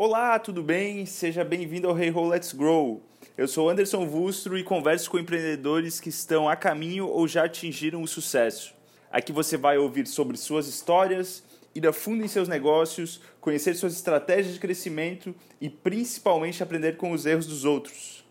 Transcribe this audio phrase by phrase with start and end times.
[0.00, 1.04] Olá, tudo bem?
[1.06, 3.02] Seja bem-vindo ao Hey Ho Let's Grow.
[3.36, 8.00] Eu sou Anderson Vustro e converso com empreendedores que estão a caminho ou já atingiram
[8.00, 8.72] o sucesso.
[9.10, 11.42] Aqui você vai ouvir sobre suas histórias,
[11.74, 17.10] ir a fundo em seus negócios, conhecer suas estratégias de crescimento e principalmente aprender com
[17.10, 18.24] os erros dos outros.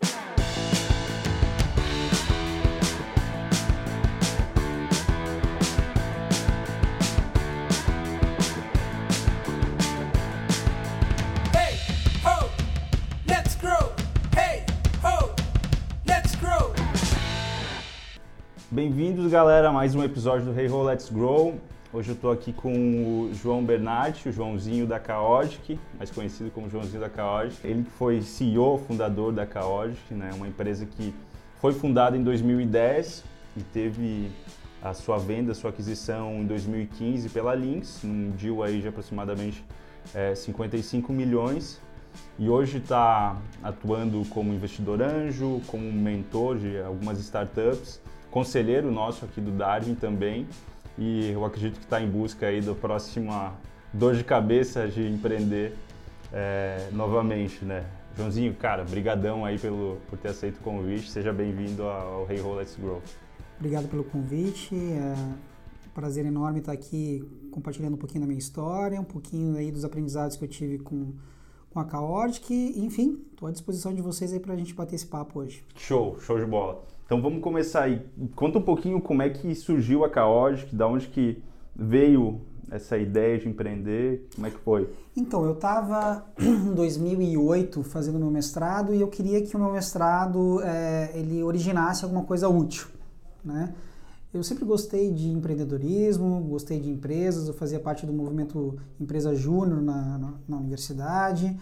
[19.28, 21.60] Bem-vindos, galera, a mais um episódio do Hey Ho Let's Grow.
[21.92, 26.70] Hoje eu estou aqui com o João Bernardi, o Joãozinho da Chaotic, mais conhecido como
[26.70, 27.62] Joãozinho da Chaotic.
[27.62, 31.14] Ele que foi CEO, fundador da Chaotic, né, uma empresa que
[31.60, 33.22] foi fundada em 2010
[33.54, 34.30] e teve
[34.82, 39.62] a sua venda, a sua aquisição em 2015 pela Lynx, num deal aí de aproximadamente
[40.14, 41.78] é, 55 milhões.
[42.38, 48.00] E hoje está atuando como investidor anjo, como mentor de algumas startups
[48.38, 50.46] conselheiro nosso aqui do Darwin também.
[50.96, 53.52] E eu acredito que está em busca aí da próxima
[53.92, 55.74] dor de cabeça de empreender
[56.32, 57.84] é, novamente, né?
[58.16, 61.10] Joãozinho, cara, brigadão aí pelo, por ter aceito o convite.
[61.10, 63.02] Seja bem-vindo ao Hey Ho Let's Grow.
[63.58, 64.74] Obrigado pelo convite.
[64.74, 65.14] É
[65.88, 69.84] um prazer enorme estar aqui compartilhando um pouquinho da minha história, um pouquinho aí dos
[69.84, 71.12] aprendizados que eu tive com,
[71.70, 72.52] com a Caordic.
[72.76, 75.64] Enfim, estou à disposição de vocês aí para a gente bater esse papo hoje.
[75.76, 76.97] Show, show de bola.
[77.08, 78.06] Então vamos começar aí.
[78.36, 81.42] Conta um pouquinho como é que surgiu a Caogic, da onde que
[81.74, 84.92] veio essa ideia de empreender, como é que foi?
[85.16, 90.60] Então, eu estava em 2008 fazendo meu mestrado e eu queria que o meu mestrado
[90.62, 92.88] é, ele originasse alguma coisa útil,
[93.42, 93.72] né?
[94.34, 99.80] Eu sempre gostei de empreendedorismo, gostei de empresas, eu fazia parte do movimento Empresa Júnior
[99.80, 101.58] na, na, na universidade.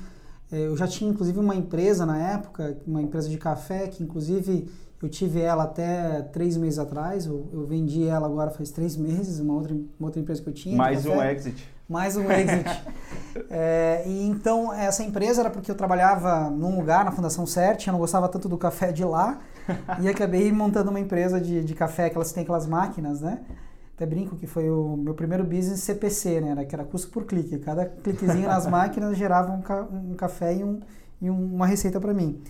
[0.51, 4.69] É, eu já tinha inclusive uma empresa na época, uma empresa de café, que inclusive
[5.03, 9.41] eu tive ela até três meses atrás, eu, eu, vendi ela agora faz três meses,
[9.41, 10.77] uma outra, uma outra empresa que eu tinha.
[10.77, 11.69] Mais um exit.
[11.89, 12.65] Mais um exit.
[13.51, 17.93] é, e então, essa empresa era porque eu trabalhava num lugar, na Fundação CERT, eu
[17.93, 19.39] não gostava tanto do café de lá,
[20.01, 23.41] e acabei montando uma empresa de, de café, que elas têm aquelas máquinas, né?
[23.95, 26.65] Até brinco que foi o meu primeiro business CPC, né?
[26.65, 27.59] Que era custo por clique.
[27.59, 30.81] Cada cliquezinho nas máquinas gerava um, ca um café e, um,
[31.21, 32.43] e uma receita para mim.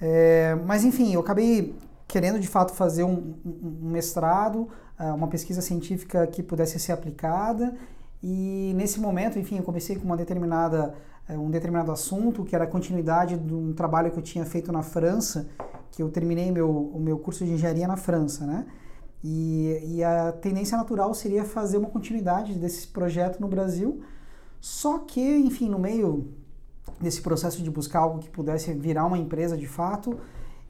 [0.00, 1.74] É, mas enfim, eu acabei
[2.06, 4.68] querendo de fato fazer um, um mestrado,
[4.98, 7.74] é, uma pesquisa científica que pudesse ser aplicada
[8.22, 10.94] e nesse momento, enfim, eu comecei com uma determinada
[11.28, 14.70] é, um determinado assunto que era a continuidade de um trabalho que eu tinha feito
[14.72, 15.48] na França,
[15.90, 18.66] que eu terminei meu, o meu curso de engenharia na França, né?
[19.24, 24.02] E, e a tendência natural seria fazer uma continuidade desse projeto no Brasil,
[24.60, 26.32] só que, enfim, no meio
[27.00, 30.18] desse processo de buscar algo que pudesse virar uma empresa de fato,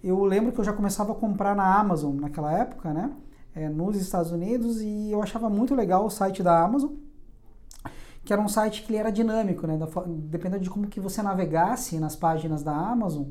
[0.03, 3.11] eu lembro que eu já começava a comprar na Amazon naquela época, né?
[3.55, 6.93] É, nos Estados Unidos e eu achava muito legal o site da Amazon,
[8.23, 9.77] que era um site que era dinâmico, né?
[9.77, 13.29] Da, dependendo de como que você navegasse nas páginas da Amazon,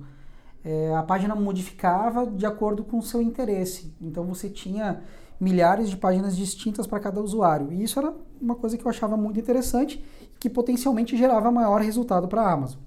[0.63, 3.95] é, a página modificava de acordo com o seu interesse.
[4.01, 5.03] Então você tinha
[5.39, 7.71] milhares de páginas distintas para cada usuário.
[7.71, 10.03] E isso era uma coisa que eu achava muito interessante,
[10.39, 12.79] que potencialmente gerava maior resultado para a Amazon.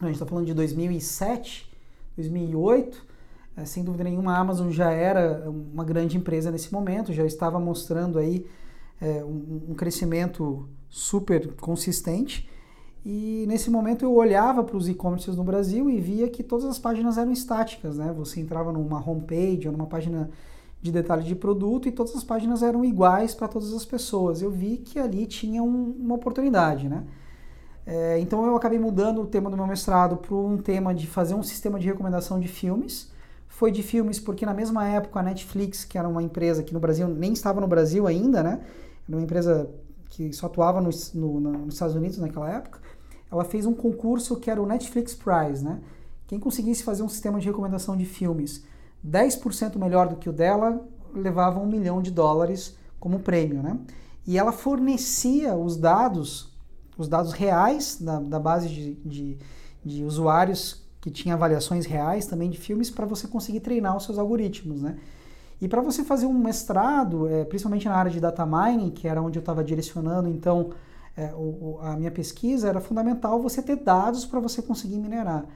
[0.00, 1.70] A gente está falando de 2007,
[2.16, 3.06] 2008.
[3.56, 7.58] É, sem dúvida nenhuma, a Amazon já era uma grande empresa nesse momento, já estava
[7.58, 8.44] mostrando aí
[9.00, 12.48] é, um, um crescimento super consistente.
[13.04, 16.78] E nesse momento eu olhava para os e-commerces no Brasil e via que todas as
[16.78, 18.12] páginas eram estáticas, né?
[18.18, 20.28] Você entrava numa homepage ou numa página
[20.80, 24.42] de detalhe de produto e todas as páginas eram iguais para todas as pessoas.
[24.42, 27.04] Eu vi que ali tinha um, uma oportunidade, né?
[27.86, 31.34] É, então eu acabei mudando o tema do meu mestrado para um tema de fazer
[31.34, 33.10] um sistema de recomendação de filmes.
[33.48, 36.80] Foi de filmes porque na mesma época a Netflix, que era uma empresa que no
[36.80, 38.60] Brasil nem estava no Brasil ainda, né?
[39.08, 39.70] Era uma empresa
[40.10, 42.80] que só atuava no, no, nos Estados Unidos naquela época.
[43.30, 45.80] Ela fez um concurso que era o Netflix Prize, né?
[46.26, 48.64] Quem conseguisse fazer um sistema de recomendação de filmes
[49.06, 53.78] 10% melhor do que o dela levava um milhão de dólares como prêmio, né?
[54.26, 56.54] E ela fornecia os dados
[56.98, 59.38] os dados reais da, da base de, de,
[59.84, 64.18] de, usuários que tinha avaliações reais também de filmes para você conseguir treinar os seus
[64.18, 64.96] algoritmos, né?
[65.60, 69.22] E para você fazer um mestrado, é, principalmente na área de data mining, que era
[69.22, 70.70] onde eu estava direcionando, então
[71.16, 75.46] é, o, a minha pesquisa era fundamental você ter dados para você conseguir minerar.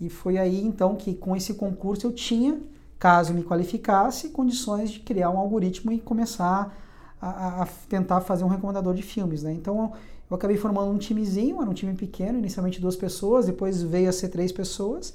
[0.00, 2.60] E foi aí então que com esse concurso eu tinha,
[2.98, 6.74] caso me qualificasse, condições de criar um algoritmo e começar
[7.20, 9.52] a, a, tentar fazer um recomendador de filmes, né?
[9.52, 9.92] Então
[10.30, 14.12] eu acabei formando um timezinho, era um time pequeno, inicialmente duas pessoas, depois veio a
[14.12, 15.14] ser três pessoas.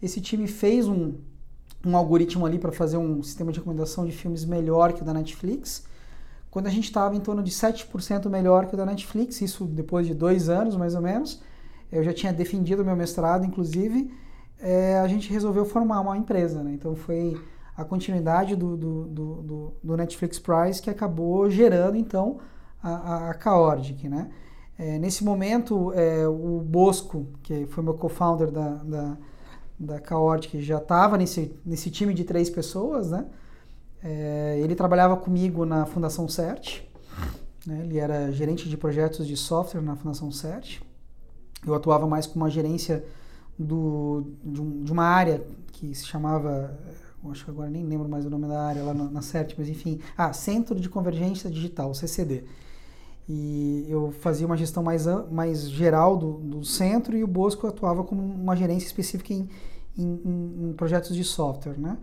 [0.00, 1.14] Esse time fez um,
[1.84, 5.12] um algoritmo ali para fazer um sistema de recomendação de filmes melhor que o da
[5.12, 5.84] Netflix.
[6.50, 10.06] Quando a gente estava em torno de 7% melhor que o da Netflix, isso depois
[10.06, 11.40] de dois anos mais ou menos,
[11.90, 14.12] eu já tinha defendido meu mestrado, inclusive,
[14.60, 16.62] é, a gente resolveu formar uma empresa.
[16.62, 16.72] Né?
[16.72, 17.40] Então foi
[17.76, 22.38] a continuidade do, do, do, do, Netflix Prize que acabou gerando então
[22.82, 24.30] a, a, Chaordic, né?
[24.78, 29.16] É, nesse momento, é, o Bosco, que foi meu co-founder da, da,
[29.78, 33.26] da Chaordic, já estava nesse, nesse time de três pessoas, né?
[34.04, 36.82] É, ele trabalhava comigo na Fundação CERT,
[37.66, 37.80] né?
[37.84, 40.80] ele era gerente de projetos de software na Fundação CERT.
[41.66, 43.02] Eu atuava mais com uma gerência
[43.58, 46.76] do, de, um, de uma área que se chamava
[47.30, 49.68] acho que agora nem lembro mais o nome da área lá na, na CERT, mas
[49.68, 52.44] enfim, ah, Centro de Convergência Digital, CCD.
[53.28, 58.04] E eu fazia uma gestão mais, mais geral do, do centro e o Bosco atuava
[58.04, 59.48] como uma gerência específica em,
[59.98, 61.98] em, em projetos de software, né?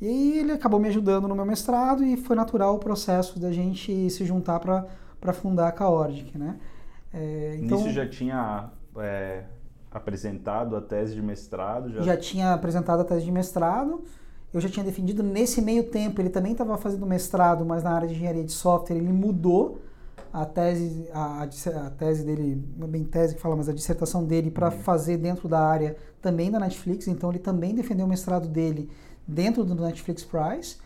[0.00, 4.10] E ele acabou me ajudando no meu mestrado e foi natural o processo da gente
[4.10, 6.58] se juntar para fundar a Caordic, né?
[7.12, 9.44] É, então, Nisso já tinha é,
[9.94, 11.90] apresentado a tese de mestrado?
[11.90, 12.02] Já...
[12.02, 14.02] já tinha apresentado a tese de mestrado
[14.54, 15.20] eu já tinha defendido.
[15.20, 18.96] Nesse meio tempo, ele também estava fazendo mestrado, mas na área de engenharia de software,
[18.96, 19.82] ele mudou
[20.32, 24.52] a tese, a, a tese dele, é bem tese que fala, mas a dissertação dele
[24.52, 24.78] para uhum.
[24.78, 27.08] fazer dentro da área também da Netflix.
[27.08, 28.88] Então, ele também defendeu o mestrado dele
[29.26, 30.76] dentro do Netflix Prize.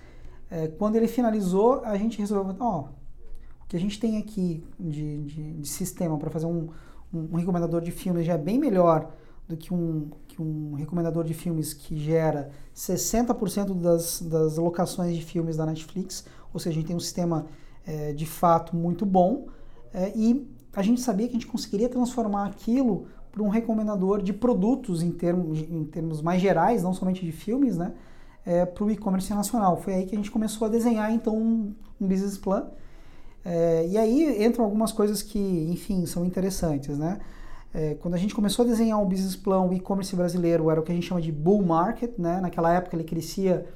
[0.50, 5.24] É, quando ele finalizou, a gente resolveu, ó, o que a gente tem aqui de,
[5.24, 6.70] de, de sistema para fazer um,
[7.12, 9.10] um, recomendador de filmes já é bem melhor
[9.48, 15.24] do que um, que um recomendador de filmes que gera 60% das, das locações de
[15.24, 17.46] filmes da Netflix, ou seja, a gente tem um sistema
[17.86, 19.46] é, de fato muito bom
[19.92, 24.32] é, e a gente sabia que a gente conseguiria transformar aquilo para um recomendador de
[24.32, 27.94] produtos em termos, em termos mais gerais, não somente de filmes, né,
[28.44, 29.76] é, para o e-commerce nacional.
[29.76, 32.66] Foi aí que a gente começou a desenhar então um, um business plan.
[33.50, 35.38] É, e aí entram algumas coisas que,
[35.70, 37.18] enfim, são interessantes, né?
[37.72, 40.82] É, quando a gente começou a desenhar um business plan, o e-commerce brasileiro era o
[40.82, 42.42] que a gente chama de bull market, né?
[42.42, 43.66] Naquela época ele crescia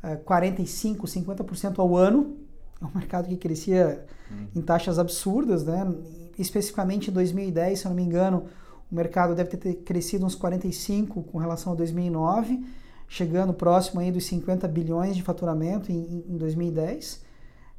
[0.00, 2.36] é, 45, 50% ao ano.
[2.80, 4.46] É um mercado que crescia hum.
[4.54, 5.92] em taxas absurdas, né?
[6.38, 8.44] Especificamente em 2010, se eu não me engano,
[8.90, 12.64] o mercado deve ter crescido uns 45 com relação a 2009,
[13.08, 17.28] chegando próximo aí dos 50 bilhões de faturamento em, em 2010.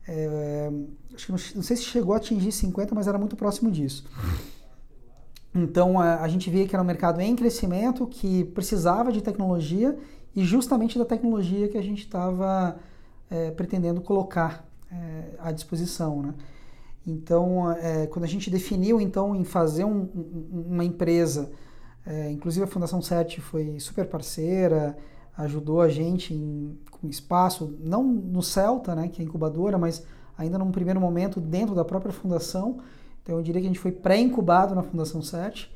[0.08, 0.70] É,
[1.14, 4.06] acho que não, sei se chegou a atingir 50, mas era muito próximo disso.
[5.54, 9.98] Então a, a, gente via que era um mercado em crescimento, que precisava de tecnologia
[10.36, 12.78] e justamente da tecnologia que a gente estava
[13.30, 16.22] é, pretendendo colocar é, à disposição.
[16.22, 16.34] Né?
[17.06, 21.52] Então, é, quando a gente definiu então em fazer um, um, uma empresa,
[22.06, 24.98] é, inclusive a Fundação 7 foi super parceira,
[25.38, 30.06] ajudou a gente em, com espaço, não no Celta, né, que é incubadora, mas
[30.38, 32.80] ainda num primeiro momento dentro da própria fundação,
[33.24, 35.72] então eu diria que a gente foi pré-incubado na Fundação 7.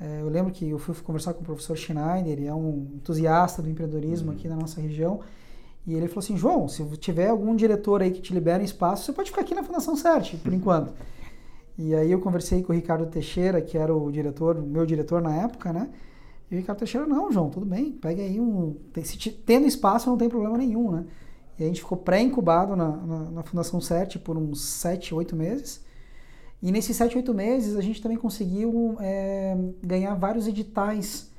[0.00, 3.62] É, eu lembro que eu fui conversar com o professor Schneider, ele é um entusiasta
[3.62, 4.36] do empreendedorismo uhum.
[4.36, 5.20] aqui na nossa região.
[5.86, 9.12] E ele falou assim: João, se tiver algum diretor aí que te libera espaço, você
[9.12, 10.92] pode ficar aqui na Fundação 7, por enquanto.
[11.78, 15.20] E aí eu conversei com o Ricardo Teixeira, que era o diretor, o meu diretor
[15.20, 15.90] na época, né?
[16.50, 18.76] E o Ricardo Teixeira, não, João, tudo bem, pega aí um.
[19.02, 21.04] Se tendo espaço, não tem problema nenhum, né?
[21.58, 25.84] E a gente ficou pré-incubado na, na, na, Fundação 7 por uns 7, 8 meses.
[26.62, 31.30] E nesses 7, 8 meses a gente também conseguiu é, ganhar vários editais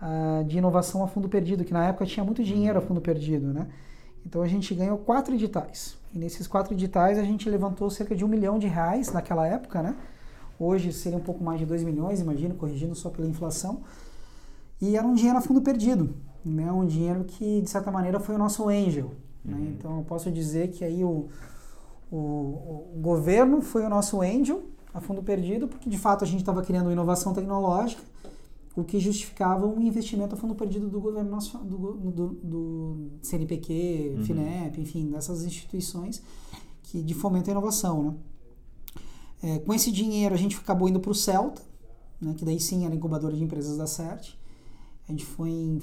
[0.00, 3.52] uh, de inovação a fundo perdido, que na época tinha muito dinheiro a fundo perdido,
[3.52, 3.68] né?
[4.26, 5.96] Então a gente ganhou quatro editais.
[6.12, 9.82] E nesses quatro editais a gente levantou cerca de um milhão de reais naquela época,
[9.82, 9.96] né?
[10.58, 13.82] Hoje seria um pouco mais de 2 milhões, imagino, corrigindo só pela inflação.
[14.80, 16.70] E era um dinheiro a fundo perdido, né?
[16.72, 19.12] Um dinheiro que, de certa maneira, foi o nosso angel.
[19.44, 19.56] Né?
[19.56, 19.68] Uhum.
[19.68, 21.28] Então eu posso dizer que aí o,
[22.10, 26.40] o, o governo foi o nosso angel a fundo perdido, porque de fato a gente
[26.40, 28.02] estava criando inovação tecnológica,
[28.74, 34.14] o que justificava um investimento a fundo perdido do governo nacional, do, do, do CNPq,
[34.16, 34.24] uhum.
[34.24, 36.22] FINEP, enfim, dessas instituições
[36.82, 38.14] que de fomento à inovação, né?
[39.42, 41.62] É, com esse dinheiro a gente acabou indo para o Celta,
[42.20, 44.38] né, que daí sim era incubadora de empresas da CERT.
[45.10, 45.80] A gente foi em...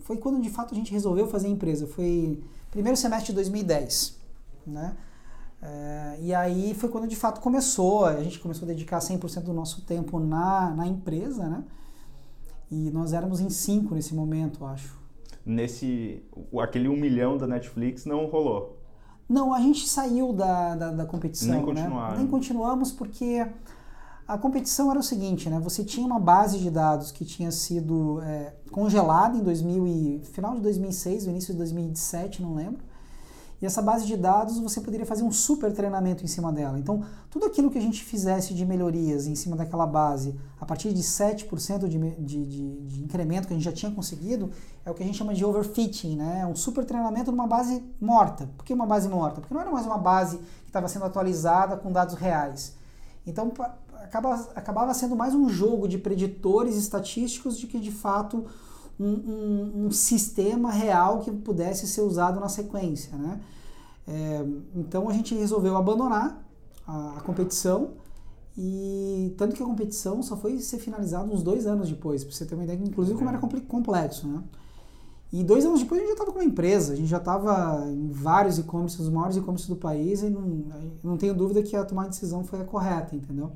[0.00, 1.86] Foi quando de fato a gente resolveu fazer a empresa.
[1.86, 4.18] Foi primeiro semestre de 2010,
[4.66, 4.96] né?
[5.62, 9.52] É, e aí foi quando de fato começou, a gente começou a dedicar 100% do
[9.52, 11.62] nosso tempo na, na empresa, né?
[12.70, 14.98] E nós éramos em cinco nesse momento, acho.
[15.44, 16.22] Nesse,
[16.58, 18.78] aquele um milhão da Netflix não rolou?
[19.28, 21.50] Não, a gente saiu da, da, da competição.
[21.50, 21.66] Nem né?
[21.66, 22.16] continuaram.
[22.16, 23.46] Nem continuamos porque
[24.30, 25.58] a competição era o seguinte, né?
[25.58, 30.54] Você tinha uma base de dados que tinha sido é, congelada em 2000 e, final
[30.54, 32.80] de 2006, início de 2007, não lembro.
[33.60, 36.78] E essa base de dados você poderia fazer um super treinamento em cima dela.
[36.78, 40.92] Então, tudo aquilo que a gente fizesse de melhorias em cima daquela base, a partir
[40.92, 44.52] de 7% de, de, de, de incremento que a gente já tinha conseguido,
[44.86, 46.46] é o que a gente chama de overfitting, né?
[46.46, 48.48] Um super treinamento numa base morta.
[48.56, 49.40] Por que uma base morta?
[49.40, 52.78] Porque não era mais uma base que estava sendo atualizada com dados reais.
[53.26, 53.52] Então,
[54.02, 58.46] acabava, acabava sendo mais um jogo de preditores estatísticos de que, de fato,
[58.98, 63.16] um, um, um sistema real que pudesse ser usado na sequência.
[63.16, 63.40] Né?
[64.06, 66.42] É, então a gente resolveu abandonar
[66.86, 67.92] a, a, competição
[68.56, 72.44] e tanto que a competição só foi ser finalizada uns dois anos depois, para você
[72.44, 74.26] ter uma ideia, inclusive como era complexo.
[74.26, 74.42] Né?
[75.32, 77.86] E dois anos depois a gente já estava com uma empresa, a gente já estava
[77.88, 80.64] em vários e-commerce, os maiores e-commerce do país, e não,
[81.04, 83.52] não tenho dúvida que a tomada de decisão foi a correta, entendeu?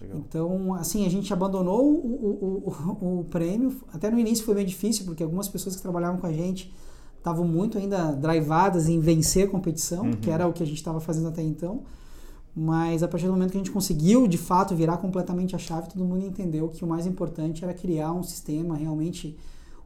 [0.00, 0.18] Legal.
[0.18, 3.76] Então, assim, a gente abandonou o, o, o, o, prêmio.
[3.92, 6.72] Até no início foi bem difícil, porque algumas pessoas que trabalhavam com a gente
[7.16, 10.12] estavam muito ainda drivadas em vencer a competição, uhum.
[10.12, 11.82] que era o que a gente estava fazendo até então.
[12.56, 15.88] Mas a partir do momento que a gente conseguiu, de fato, virar completamente a chave,
[15.88, 19.36] todo mundo entendeu que o mais importante era criar um sistema realmente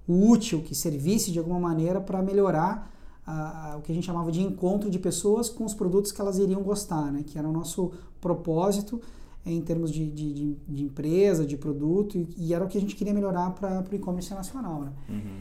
[0.07, 2.91] útil, que servisse de alguma maneira para melhorar
[3.27, 6.21] a, a, o que a gente chamava de encontro de pessoas com os produtos que
[6.21, 7.23] elas iriam gostar, né?
[7.27, 9.01] que era o nosso propósito
[9.47, 12.97] em termos de, de, de, empresa, de produto, e, e, era o que a gente
[12.97, 14.83] queria melhorar para o e-commerce nacional.
[14.83, 14.93] Né?
[15.09, 15.41] Uhum.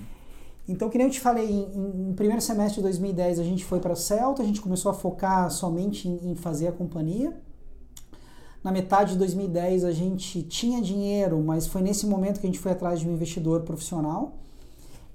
[0.68, 3.80] Então, que nem eu te falei, em, em primeiro semestre de 2010 a gente foi
[3.80, 7.34] para Celta, a gente começou a focar somente em, em, fazer a companhia.
[8.64, 12.60] Na metade de 2010 a gente tinha dinheiro, mas foi nesse momento que a gente
[12.60, 14.38] foi atrás de um investidor profissional.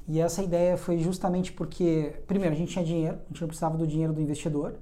[0.08, 3.76] E essa ideia foi justamente porque, primeiro, a gente tinha dinheiro, a gente não precisava
[3.76, 4.74] do dinheiro do investidor.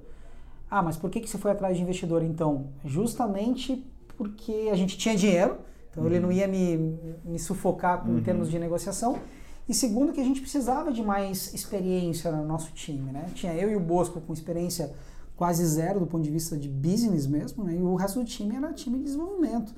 [0.71, 2.69] Ah, mas por que, que você foi atrás de investidor então?
[2.85, 3.85] Justamente
[4.17, 5.57] porque a gente tinha dinheiro,
[5.91, 6.09] então uhum.
[6.09, 6.35] ele não uhum.
[6.35, 8.19] ia me, me sufocar com, uhum.
[8.19, 9.19] em termos de negociação.
[9.67, 13.29] E segundo, que a gente precisava de mais experiência no nosso time, né?
[13.35, 14.93] Tinha eu e o Bosco com experiência
[15.35, 17.75] quase zero do ponto de vista de business mesmo, né?
[17.75, 19.75] E o resto do time era time de desenvolvimento.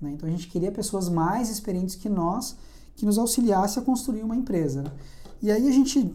[0.00, 0.12] Né?
[0.12, 2.56] Então a gente queria pessoas mais experientes que nós
[3.00, 4.82] que nos auxiliasse a construir uma empresa.
[4.82, 4.92] Né?
[5.40, 6.14] E aí a gente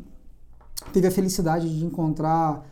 [0.93, 2.63] teve a felicidade de encontrar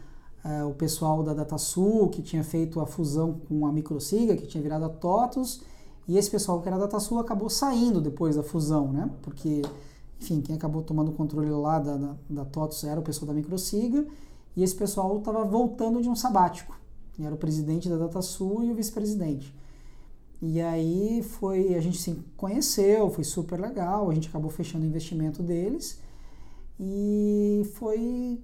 [0.46, 4.62] é, o pessoal da DataSul, que tinha feito a fusão com a Microsiga, que tinha
[4.62, 5.62] virado a TOTUS,
[6.08, 9.10] e esse pessoal que era da DataSul acabou saindo depois da fusão, né?
[9.24, 9.64] Porque,
[10.22, 13.34] enfim, quem acabou tomando o controle lá da, da, da TOTUS era o pessoal da
[13.34, 14.06] Microsiga,
[14.56, 16.78] e esse pessoal estava voltando de um sabático.
[17.18, 19.56] E era o presidente da DataSul e o vice-presidente.
[20.46, 24.88] E aí foi, a gente se conheceu, foi super legal, a gente acabou fechando o
[24.88, 26.02] investimento deles
[26.78, 28.42] e foi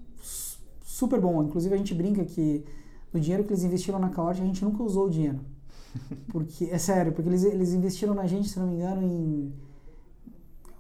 [0.82, 1.44] super bom.
[1.44, 2.63] Inclusive a gente brinca que
[3.12, 5.41] no dinheiro que eles investiram na Caorte, a gente nunca usou o dinheiro.
[6.32, 9.51] Porque, é sério, porque eles, eles investiram na gente, se não me engano, em.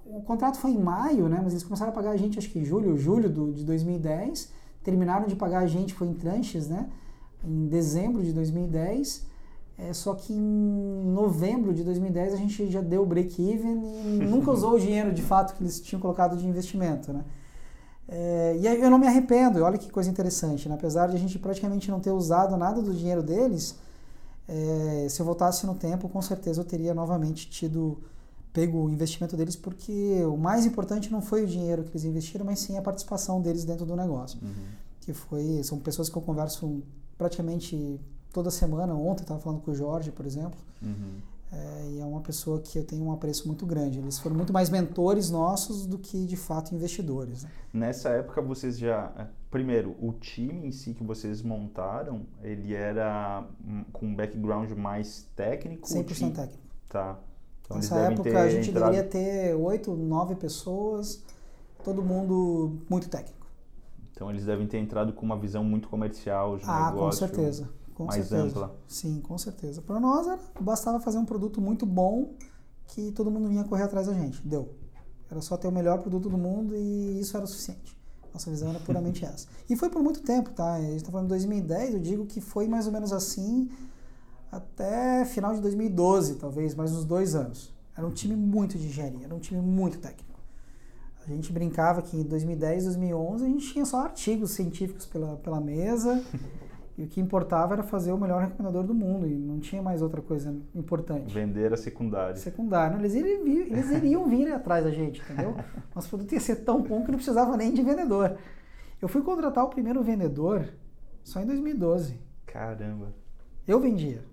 [0.05, 1.41] O contrato foi em maio, né?
[1.43, 4.53] Mas eles começaram a pagar a gente, acho que em julho, julho do, de 2010.
[4.83, 6.89] Terminaram de pagar a gente, foi em tranches, né?
[7.43, 9.27] Em dezembro de 2010.
[9.81, 14.73] É, só que em novembro de 2010 a gente já deu break-even e nunca usou
[14.73, 17.23] o dinheiro de fato que eles tinham colocado de investimento, né?
[18.11, 20.73] É, e eu não me arrependo, olha que coisa interessante, né?
[20.73, 23.75] apesar de a gente praticamente não ter usado nada do dinheiro deles,
[24.47, 27.99] é, se eu voltasse no tempo, com certeza eu teria novamente tido
[28.51, 32.43] pego o investimento deles, porque o mais importante não foi o dinheiro que eles investiram,
[32.43, 34.39] mas sim a participação deles dentro do negócio.
[34.41, 34.65] Uhum.
[35.01, 36.81] Que foi, são pessoas que eu converso
[37.15, 37.99] praticamente
[38.31, 38.93] toda semana.
[38.93, 40.59] Ontem estava falando com o Jorge, por exemplo.
[40.81, 41.19] Uhum.
[41.51, 43.97] É, e é uma pessoa que eu tenho um apreço muito grande.
[43.97, 47.43] Eles foram muito mais mentores nossos do que de fato investidores.
[47.43, 47.49] Né?
[47.73, 53.43] Nessa época vocês já, é, primeiro, o time em si que vocês montaram, ele era
[53.91, 55.87] com um background mais técnico?
[55.87, 56.59] 100% técnico.
[56.87, 57.17] Tá.
[57.65, 58.91] Então, Nessa época a gente entrado...
[58.91, 61.23] deveria ter oito, nove pessoas,
[61.83, 63.47] todo mundo muito técnico.
[64.11, 67.25] Então eles devem ter entrado com uma visão muito comercial de ah, negócio.
[67.25, 68.47] com certeza com mais certeza.
[68.47, 68.75] ampla.
[68.87, 69.81] Sim, com certeza.
[69.81, 72.33] Para nós era, bastava fazer um produto muito bom
[72.87, 74.41] que todo mundo vinha correr atrás da gente.
[74.47, 74.73] Deu.
[75.29, 77.99] Era só ter o melhor produto do mundo e isso era o suficiente.
[78.33, 79.47] Nossa visão era puramente essa.
[79.69, 80.75] E foi por muito tempo, tá?
[80.75, 83.69] A gente está falando de 2010, eu digo que foi mais ou menos assim
[84.49, 87.73] até final de 2012, talvez, mais uns dois anos.
[87.97, 90.39] Era um time muito de engenharia, era um time muito técnico.
[91.27, 95.59] A gente brincava que em 2010, 2011 a gente tinha só artigos científicos pela, pela
[95.59, 96.23] mesa
[96.99, 100.01] E o que importava era fazer o melhor recomendador do mundo e não tinha mais
[100.01, 101.33] outra coisa importante.
[101.33, 102.35] Vender a secundária.
[102.35, 102.97] Secundária.
[102.97, 105.55] Eles iriam, vir, eles iriam vir atrás da gente, entendeu?
[105.95, 108.35] Nosso produto ia ser tão bom que não precisava nem de vendedor.
[109.01, 110.67] Eu fui contratar o primeiro vendedor
[111.23, 112.19] Só em 2012.
[112.45, 113.13] Caramba.
[113.65, 114.25] Eu vendia.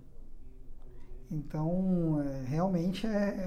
[1.31, 3.45] Então, é, realmente é.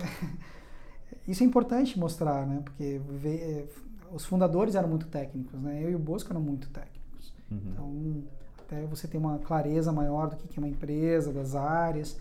[1.28, 2.62] Isso é importante mostrar, né?
[2.64, 3.66] Porque é,
[4.10, 5.84] os fundadores eram muito técnicos, né?
[5.84, 7.34] Eu e o Bosco eram muito técnicos.
[7.50, 7.60] Uhum.
[7.66, 8.39] Então,
[8.70, 12.16] até você ter uma clareza maior do que é uma empresa, das áreas.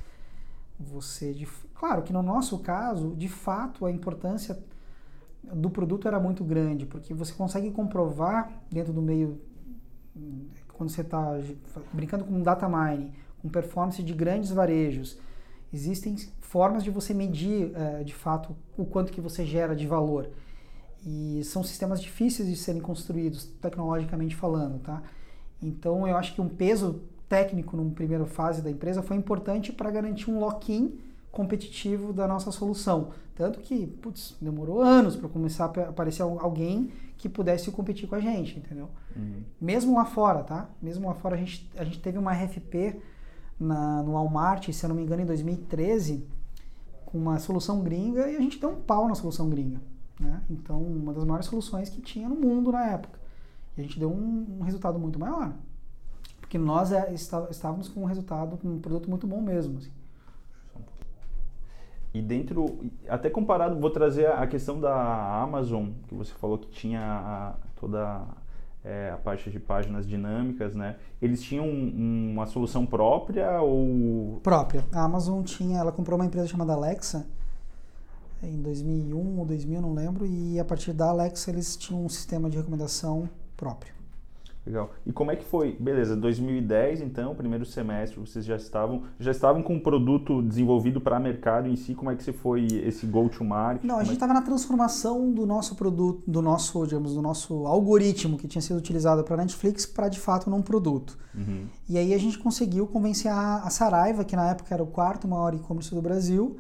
[0.80, 4.58] Você, de, claro que no nosso caso, de fato, a importância
[5.44, 9.40] do produto era muito grande, porque você consegue comprovar dentro do meio,
[10.74, 11.38] quando você está
[11.94, 15.18] brincando com data mining, com performance de grandes varejos,
[15.72, 20.30] existem formas de você medir é, de fato o quanto que você gera de valor.
[21.06, 25.02] E são sistemas difíceis de serem construídos, tecnologicamente falando, tá?
[25.62, 29.92] Então eu acho que um peso técnico numa primeira fase da empresa foi importante para
[29.92, 31.00] garantir um lock-in
[31.32, 33.12] competitivo da nossa solução.
[33.36, 38.20] Tanto que, putz, demorou anos para começar a aparecer alguém que pudesse competir com a
[38.20, 38.90] gente, entendeu?
[39.16, 39.44] Uhum.
[39.62, 40.70] Mesmo lá fora, tá?
[40.82, 43.00] Mesmo lá fora, a gente, a gente teve uma RFP
[43.60, 46.26] na, no Walmart, se eu não me engano, em 2013,
[47.06, 49.80] com uma solução gringa e a gente deu um pau na solução gringa.
[50.20, 50.42] Né?
[50.50, 53.20] Então, uma das maiores soluções que tinha no mundo na época.
[53.80, 55.54] E a gente deu um, um resultado muito maior.
[56.42, 59.78] Porque nós é, está, estávamos com um resultado, com um produto muito bom mesmo.
[59.78, 59.92] Assim.
[62.14, 67.00] E dentro, até comparado, vou trazer a questão da Amazon, que você falou que tinha
[67.02, 68.26] a, toda
[68.84, 70.98] é, a parte de páginas dinâmicas, né?
[71.22, 74.42] Eles tinham um, uma solução própria ou...
[74.44, 74.84] Própria.
[74.92, 77.26] A Amazon tinha, ela comprou uma empresa chamada Alexa
[78.44, 82.50] em 2001 ou 2000, não lembro, e a partir da Alexa eles tinham um sistema
[82.50, 84.00] de recomendação próprio.
[84.66, 84.92] Legal.
[85.06, 85.76] E como é que foi?
[85.80, 91.20] Beleza, 2010, então, primeiro semestre, vocês já estavam já estavam com um produto desenvolvido para
[91.20, 91.96] mercado em si.
[91.96, 93.84] Como é que você foi esse go to market?
[93.84, 97.66] Não, a gente estava é na transformação do nosso produto, do nosso, digamos, do nosso
[97.66, 101.18] algoritmo que tinha sido utilizado para Netflix para de fato num produto.
[101.34, 101.66] Uhum.
[101.88, 105.28] E aí a gente conseguiu convencer a, a Saraiva, que na época era o quarto
[105.28, 106.58] maior e-commerce do Brasil.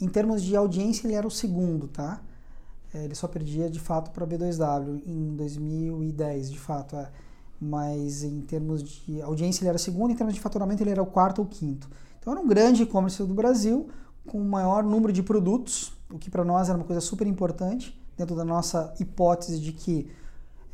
[0.00, 2.20] Em termos de audiência, ele era o segundo, tá?
[2.94, 6.96] É, ele só perdia de fato para B2W em 2010, de fato.
[6.96, 7.08] É
[7.62, 11.06] mas em termos de audiência ele era segundo, em termos de faturamento ele era o
[11.06, 11.88] quarto ou quinto.
[12.18, 13.88] Então era um grande e-commerce do Brasil,
[14.26, 17.96] com o maior número de produtos, o que para nós era uma coisa super importante,
[18.18, 20.10] dentro da nossa hipótese de que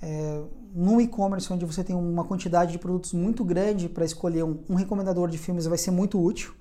[0.00, 0.42] é,
[0.74, 4.74] num e-commerce onde você tem uma quantidade de produtos muito grande para escolher um, um,
[4.74, 6.54] recomendador de filmes vai ser muito útil.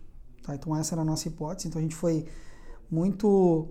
[0.44, 0.56] Tá?
[0.56, 1.70] Então essa era a nossa hipótese.
[1.70, 2.26] Então a gente foi
[2.92, 3.70] muito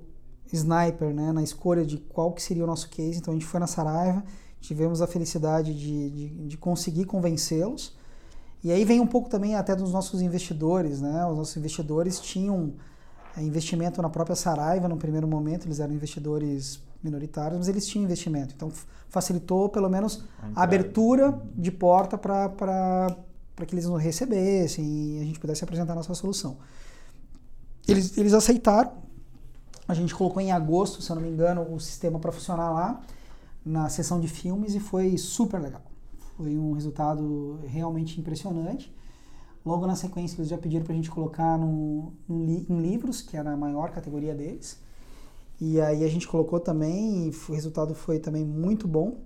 [0.52, 3.18] sniper né, na escolha de qual que seria o nosso case.
[3.18, 4.24] Então a gente foi na Saraiva,
[4.60, 7.96] tivemos a felicidade de, de, de conseguir convencê-los.
[8.62, 11.26] E aí vem um pouco também até dos nossos investidores, né?
[11.26, 12.74] Os nossos investidores tinham
[13.36, 18.04] é, investimento na própria Saraiva no primeiro momento, eles eram investidores minoritários, mas eles tinham
[18.04, 18.54] investimento.
[18.56, 18.72] Então
[19.08, 23.16] facilitou pelo menos a abertura de porta para
[23.66, 26.56] que eles nos recebessem e a gente pudesse apresentar a nossa solução.
[27.86, 28.92] Eles, eles aceitaram,
[29.88, 33.02] a gente colocou em agosto, se eu não me engano, o sistema para funcionar lá
[33.64, 35.82] na sessão de filmes e foi super legal.
[36.36, 38.94] Foi um resultado realmente impressionante.
[39.64, 43.36] Logo na sequência, eles já pediram para a gente colocar no, no em livros, que
[43.36, 44.78] era a maior categoria deles.
[45.60, 49.16] E aí a gente colocou também, e o resultado foi também muito bom.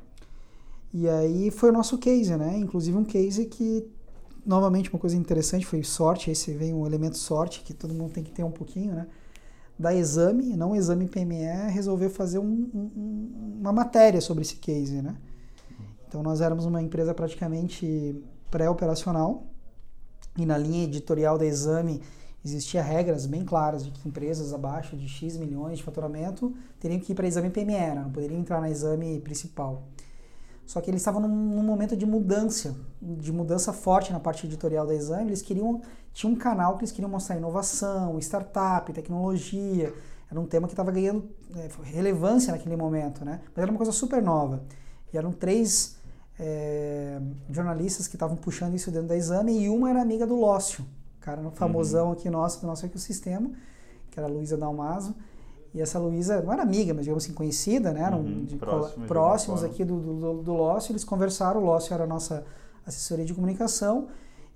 [0.94, 2.57] E aí foi o nosso case, né?
[2.57, 3.87] Inclusive um case que,
[4.46, 6.31] novamente, uma coisa interessante foi sorte.
[6.31, 9.09] Aí você vem um elemento sorte, que todo mundo tem que ter um pouquinho, né?
[9.80, 15.16] Da Exame, não Exame PME, resolveu fazer um, um, uma matéria sobre esse case, né?
[16.06, 19.46] Então nós éramos uma empresa praticamente pré-operacional
[20.36, 22.02] e na linha editorial da Exame
[22.44, 27.12] existia regras bem claras de que empresas abaixo de X milhões de faturamento teriam que
[27.12, 28.02] ir para Exame PME, né?
[28.04, 29.88] não poderiam entrar na Exame principal.
[30.70, 34.87] Só que eles estavam num, num, momento de mudança, de mudança forte na parte editorial
[34.87, 35.30] da Exame.
[35.30, 39.92] Eles queriam, tinha um canal que eles queriam mostrar inovação, startup, tecnologia.
[40.30, 43.40] Era um tema que estava ganhando é, relevância naquele momento, né?
[43.46, 44.62] Mas era uma coisa super nova.
[45.12, 45.96] E eram três
[46.38, 50.87] é, jornalistas que estavam puxando isso dentro da Exame e uma era amiga do Lócio,
[51.18, 52.12] cara famosão uhum.
[52.12, 53.50] aqui nosso, do nosso ecossistema,
[54.09, 55.16] que era a Luísa Dalmaso.
[55.72, 58.02] E essa Luísa não era amiga, mas digamos assim, conhecida, né?
[58.02, 60.92] Eram uhum, próximo, próximos aqui do, do, do Lócio.
[60.92, 62.44] Eles conversaram, o Lócio era a nossa
[62.85, 64.09] assessoria de comunicação.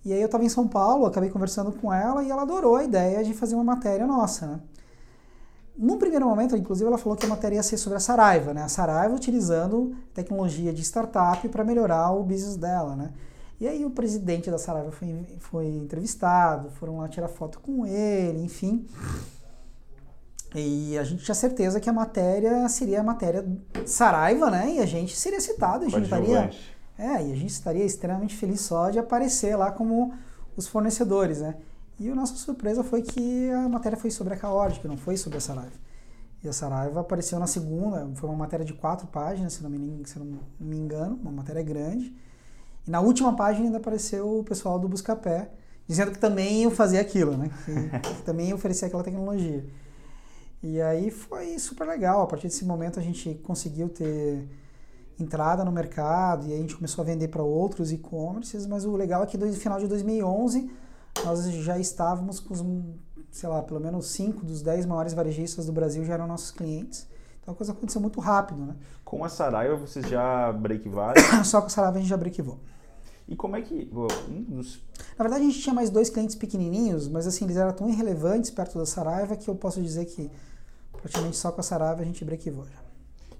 [0.05, 2.85] E aí eu estava em São Paulo, acabei conversando com ela e ela adorou a
[2.85, 4.61] ideia de fazer uma matéria nossa, né?
[5.77, 8.62] Num primeiro momento, inclusive, ela falou que a matéria ia ser sobre a Saraiva, né?
[8.62, 13.12] A Saraiva utilizando tecnologia de startup para melhorar o business dela, né?
[13.61, 18.42] E aí o presidente da Saraiva foi, foi entrevistado, foram lá tirar foto com ele,
[18.42, 18.87] enfim.
[20.55, 23.45] E a gente tinha certeza que a matéria seria a matéria
[23.85, 24.75] Saraiva, né?
[24.77, 26.51] E a gente seria citado, a gente estaria
[26.97, 30.14] É, e a gente estaria extremamente feliz só de aparecer lá como
[30.57, 31.57] os fornecedores, né?
[31.99, 35.17] E a nossa surpresa foi que a matéria foi sobre a Caord, que não foi
[35.17, 35.73] sobre a Saraiva.
[36.43, 40.03] E a Saraiva apareceu na segunda, foi uma matéria de quatro páginas, se não me,
[40.05, 42.14] se não me engano, uma matéria grande.
[42.87, 45.51] E na última página ainda apareceu o pessoal do Buscapé,
[45.88, 47.51] dizendo que também iam fazer aquilo, né?
[47.64, 49.64] Que, que também ia oferecer aquela tecnologia.
[50.66, 52.22] E aí foi super legal.
[52.22, 54.48] A partir desse momento a gente conseguiu ter
[55.20, 59.22] entrada no mercado e a gente começou a vender para outros e-commerces, mas o legal
[59.22, 60.70] é que no final de 2011
[61.22, 62.64] nós já estávamos com os,
[63.31, 67.07] sei lá, pelo menos 5 dos 10 maiores varejistas do Brasil já eram nossos clientes.
[67.42, 68.74] Então a coisa aconteceu muito rápido, né?
[69.05, 71.20] Com a Saraiva vocês já breakvaram?
[71.44, 72.59] Só com a Saraiva a gente já breakivou.
[73.29, 73.90] E como é que.
[74.31, 74.81] Um dos...
[75.18, 78.50] Na verdade, a gente tinha mais dois clientes pequenininhos, mas assim, eles eram tão irrelevantes
[78.50, 80.31] perto da Saraiva que eu posso dizer que
[81.05, 82.83] praticamente só com a Saraiva a gente breakivou já.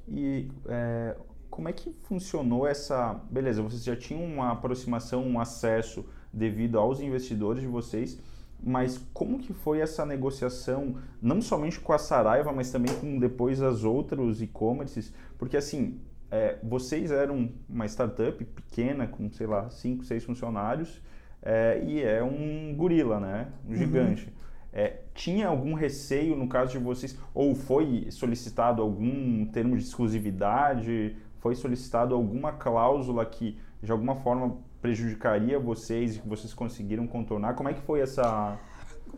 [0.07, 1.17] E é,
[1.49, 3.15] como é que funcionou essa.
[3.31, 8.21] Beleza, vocês já tinham uma aproximação, um acesso devido aos investidores de vocês,
[8.63, 13.63] mas como que foi essa negociação, não somente com a Saraiva, mas também com depois
[13.63, 15.11] as outros e-commerces?
[15.39, 15.99] Porque assim,
[16.31, 21.01] é, vocês eram uma startup pequena, com, sei lá, 5, 6 funcionários,
[21.41, 23.49] é, e é um gorila, né?
[23.67, 23.77] Um uhum.
[23.77, 24.27] gigante.
[24.27, 24.44] Uhum.
[24.77, 31.17] É, tinha algum receio no caso de vocês, ou foi solicitado algum termo de exclusividade,
[31.39, 37.55] foi solicitado alguma cláusula que de alguma forma prejudicaria vocês e que vocês conseguiram contornar?
[37.55, 38.59] Como é que foi essa.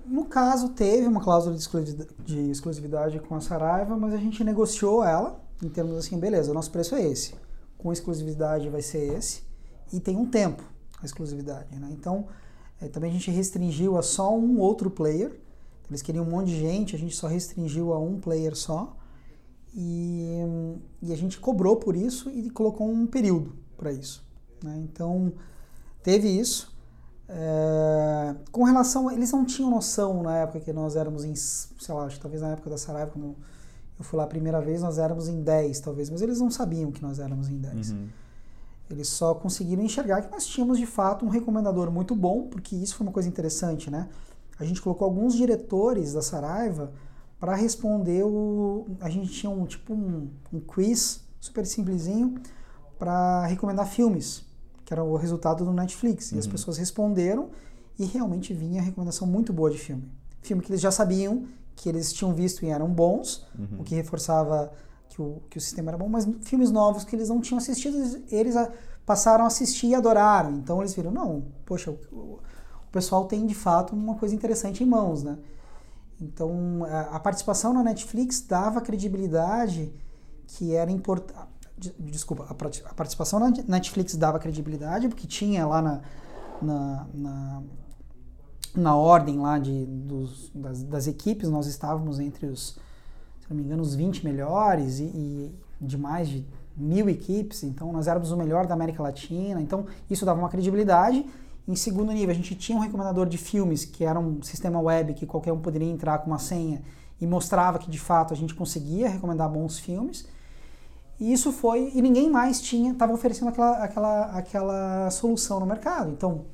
[0.05, 5.41] No caso, teve uma cláusula de exclusividade com a Saraiva, mas a gente negociou ela
[5.63, 7.35] em termos assim, beleza, o nosso preço é esse,
[7.79, 9.43] com exclusividade vai ser esse,
[9.93, 10.63] e tem um tempo
[11.01, 11.89] a exclusividade, né?
[11.91, 12.27] Então,
[12.81, 15.41] é, também a gente restringiu a só um outro player,
[15.89, 18.97] eles queriam um monte de gente, a gente só restringiu a um player só,
[19.75, 20.31] e,
[21.03, 24.25] e a gente cobrou por isso e colocou um período para isso.
[24.63, 24.81] Né?
[24.85, 25.33] Então,
[26.03, 26.75] teve isso.
[27.29, 32.05] É, com relação, eles não tinham noção na época que nós éramos em, sei lá,
[32.05, 33.37] acho, talvez na época da Saraiva, quando
[33.99, 36.91] eu fui lá a primeira vez, nós éramos em 10, talvez, mas eles não sabiam
[36.93, 37.91] que nós éramos em 10.
[37.91, 38.09] Uhum.
[38.89, 42.95] Eles só conseguiram enxergar que nós tínhamos de fato um recomendador muito bom, porque isso
[42.95, 44.09] foi uma coisa interessante, né?
[44.59, 46.93] A gente colocou alguns diretores da Saraiva
[47.39, 48.87] para responder o.
[49.01, 52.35] A gente tinha um tipo um, um quiz super simplesinho
[52.99, 54.45] para recomendar filmes,
[54.85, 56.31] que era o resultado do Netflix.
[56.31, 56.37] Uhum.
[56.37, 56.53] E as uhum.
[56.53, 57.51] pessoas responderam
[57.99, 60.11] e realmente vinha recomendação muito boa de filme.
[60.43, 63.81] Filme que eles já sabiam que eles tinham visto e eram bons, uhum.
[63.81, 64.73] o que reforçava
[65.11, 67.97] que o, que o sistema era bom, mas filmes novos que eles não tinham assistido,
[68.31, 68.71] eles a,
[69.05, 70.53] passaram a assistir e adoraram.
[70.53, 72.39] Então eles viram, não, poxa, o,
[72.97, 75.37] pessoal tem de fato uma coisa interessante em mãos, né?
[76.19, 76.83] Então
[77.13, 79.93] a, participação na Netflix dava credibilidade
[80.47, 81.47] que era importante.
[81.99, 82.53] Desculpa, a,
[82.91, 86.01] a participação na Netflix dava credibilidade, porque tinha lá na,
[86.63, 87.63] na, na
[88.75, 92.79] na ordem lá de, dos, das, das, equipes, nós estávamos entre os,
[93.41, 96.45] se não me engano, os 20 melhores e, e, de mais de
[96.77, 101.25] mil equipes, então nós éramos o melhor da América Latina, então isso dava uma credibilidade.
[101.67, 105.15] Em segundo nível, a gente tinha um recomendador de filmes, que era um sistema web
[105.15, 106.83] que qualquer um poderia entrar com uma senha
[107.21, 110.27] e mostrava que de fato a gente conseguia recomendar bons filmes.
[111.19, 116.11] E isso foi, e ninguém mais tinha, estava oferecendo aquela, aquela, aquela solução no mercado.
[116.11, 116.45] Então,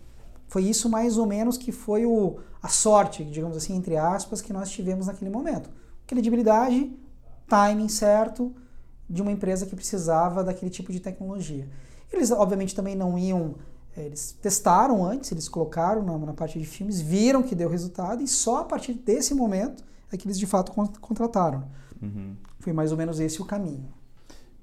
[0.46, 4.52] foi isso mais ou menos que foi o, a sorte, digamos assim, entre aspas, que
[4.52, 5.68] nós tivemos naquele momento.
[6.06, 6.92] Credibilidade,
[7.48, 8.54] timing certo
[9.10, 11.68] de uma empresa que precisava daquele tipo de tecnologia.
[12.12, 13.56] Eles, obviamente, também não iam.
[13.96, 18.22] Eh, eles testaram antes, eles colocaram na, na parte de filmes, viram que deu resultado
[18.22, 21.64] e só a partir desse momento é que eles de fato contrataram.
[22.00, 22.36] Uhum.
[22.58, 23.88] Foi mais ou menos esse o caminho.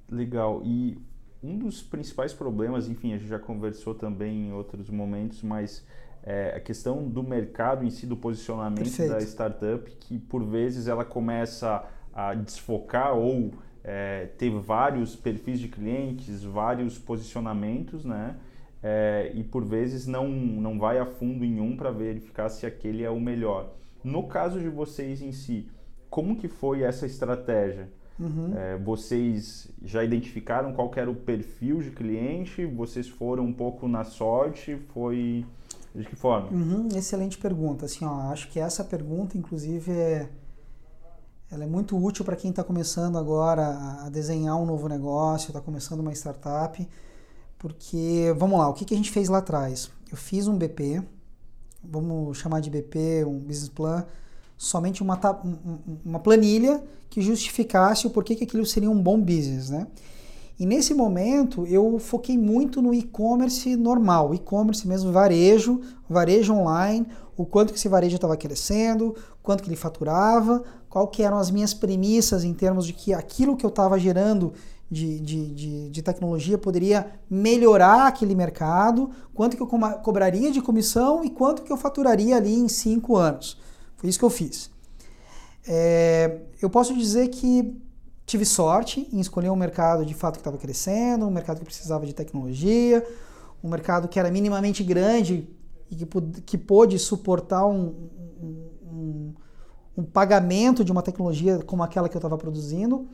[0.08, 0.62] Legal.
[0.64, 0.98] E
[1.42, 5.84] um dos principais problemas, enfim, a gente já conversou também em outros momentos, mas
[6.22, 9.12] é a questão do mercado em si, do posicionamento Perfeito.
[9.12, 15.68] da startup, que por vezes ela começa a desfocar ou é, ter vários perfis de
[15.68, 18.36] clientes, vários posicionamentos, né?
[18.82, 23.02] É, e por vezes não, não vai a fundo em um para verificar se aquele
[23.02, 23.74] é o melhor.
[24.02, 25.68] No caso de vocês em si,
[26.08, 27.88] como que foi essa estratégia?
[28.18, 28.52] Uhum.
[28.54, 32.64] É, vocês já identificaram qual era o perfil de cliente?
[32.66, 34.76] Vocês foram um pouco na sorte?
[34.92, 35.44] Foi
[35.94, 36.48] de que forma?
[36.50, 37.86] Uhum, excelente pergunta.
[37.86, 40.28] Assim, ó, acho que essa pergunta, inclusive, é,
[41.50, 45.60] ela é muito útil para quem está começando agora a desenhar um novo negócio, está
[45.60, 46.86] começando uma startup,
[47.60, 49.90] porque, vamos lá, o que, que a gente fez lá atrás?
[50.10, 51.02] Eu fiz um BP,
[51.84, 54.06] vamos chamar de BP, um business plan,
[54.56, 55.20] somente uma,
[56.02, 59.86] uma planilha que justificasse o porquê que aquilo seria um bom business, né?
[60.58, 67.44] E nesse momento eu foquei muito no e-commerce normal, e-commerce mesmo, varejo, varejo online, o
[67.44, 71.74] quanto que esse varejo estava crescendo, quanto que ele faturava, qual que eram as minhas
[71.74, 74.54] premissas em termos de que aquilo que eu estava gerando
[74.90, 79.66] de, de, de, de, tecnologia poderia melhorar aquele mercado, quanto que eu
[80.02, 83.56] cobraria de comissão e quanto que eu faturaria ali em cinco anos.
[83.96, 84.70] Foi isso que eu fiz.
[85.66, 87.80] É, eu posso dizer que
[88.26, 92.04] tive sorte em escolher um mercado de fato que estava crescendo, um mercado que precisava
[92.04, 93.06] de tecnologia,
[93.62, 95.48] um mercado que era minimamente grande
[95.90, 96.06] e que,
[96.46, 98.08] que pôde suportar um,
[98.90, 99.34] um,
[99.98, 103.06] um pagamento de uma tecnologia como aquela que eu estava produzindo.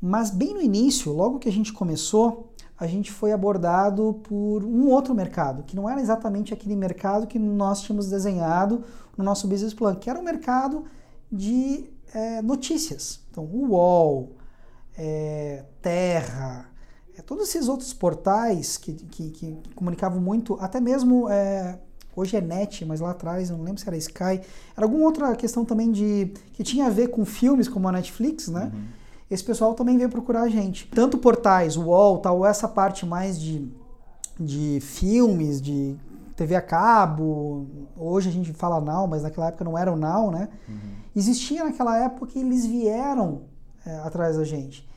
[0.00, 4.88] Mas bem no início, logo que a gente começou, a gente foi abordado por um
[4.88, 8.84] outro mercado, que não era exatamente aquele mercado que nós tínhamos desenhado
[9.16, 10.84] no nosso business plan, que era o um mercado
[11.30, 13.20] de é, notícias.
[13.30, 14.36] Então, UOL,
[14.96, 16.70] é, Terra,
[17.16, 21.26] é, todos esses outros portais que, que, que comunicavam muito, até mesmo
[22.14, 24.40] hoje é net, mas lá atrás, não lembro se era Sky,
[24.76, 28.46] era alguma outra questão também de que tinha a ver com filmes como a Netflix,
[28.46, 28.70] né?
[28.72, 28.97] Uhum
[29.30, 30.86] esse pessoal também veio procurar a gente.
[30.88, 33.68] Tanto portais, UOL, tal, essa parte mais de,
[34.38, 35.96] de filmes, de
[36.34, 40.30] TV a cabo, hoje a gente fala Now, mas naquela época não era o Now,
[40.30, 40.48] né?
[40.68, 40.76] Uhum.
[41.14, 43.42] Existia naquela época e eles vieram
[43.84, 44.88] é, atrás da gente.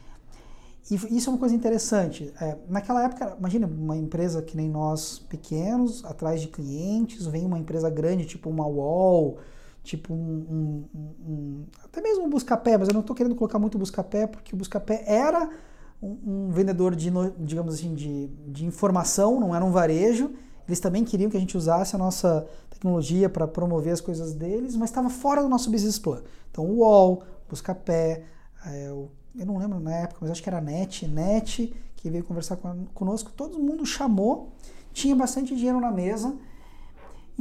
[0.89, 2.33] E isso é uma coisa interessante.
[2.39, 7.57] É, naquela época, imagina uma empresa que nem nós, pequenos, atrás de clientes, vem uma
[7.57, 9.37] empresa grande, tipo uma UOL,
[9.83, 13.77] tipo um, um, um, até mesmo um Buscapé, mas eu não estou querendo colocar muito
[13.77, 15.49] Buscapé porque o Buscapé era
[16.01, 20.31] um, um vendedor de, digamos assim, de, de informação, não era um varejo.
[20.67, 24.75] Eles também queriam que a gente usasse a nossa tecnologia para promover as coisas deles,
[24.75, 26.21] mas estava fora do nosso business plan.
[26.51, 28.23] Então o UOL, Buscapé,
[28.65, 32.57] é, eu não lembro na época, mas acho que era NET, NET, que veio conversar
[32.93, 34.53] conosco, todo mundo chamou,
[34.93, 36.35] tinha bastante dinheiro na mesa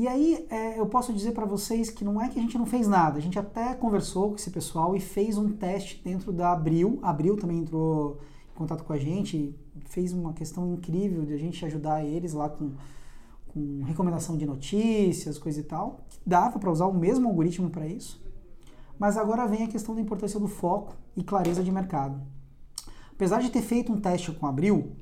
[0.01, 2.65] e aí é, eu posso dizer para vocês que não é que a gente não
[2.65, 6.53] fez nada, a gente até conversou com esse pessoal e fez um teste dentro da
[6.53, 6.99] Abril.
[7.03, 8.19] A Abril também entrou
[8.51, 9.55] em contato com a gente,
[9.91, 12.73] fez uma questão incrível de a gente ajudar eles lá com,
[13.49, 16.01] com recomendação de notícias, coisa e tal.
[16.25, 18.25] Dava para usar o mesmo algoritmo para isso.
[18.99, 22.19] Mas agora vem a questão da importância do foco e clareza de mercado.
[23.13, 24.93] Apesar de ter feito um teste com a Abril,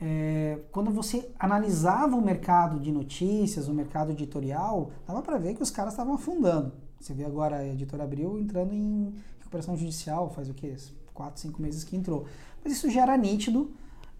[0.00, 5.62] é, quando você analisava o mercado de notícias, o mercado editorial, dava para ver que
[5.62, 6.72] os caras estavam afundando.
[6.98, 10.74] Você vê agora a editora Abril entrando em recuperação judicial, faz o quê?
[11.12, 12.24] Quatro, cinco meses que entrou.
[12.64, 13.72] Mas isso já era nítido,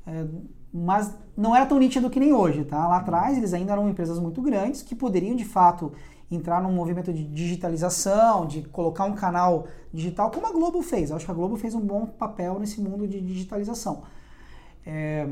[0.06, 0.26] é,
[0.72, 2.86] mas não era tão nítido que nem hoje, tá?
[2.86, 5.92] Lá atrás eles ainda eram empresas muito grandes que poderiam de fato
[6.30, 11.10] entrar num movimento de digitalização, de colocar um canal digital, como a Globo fez.
[11.10, 14.02] Eu acho que a Globo fez um bom papel nesse mundo de digitalização.
[14.86, 15.26] É,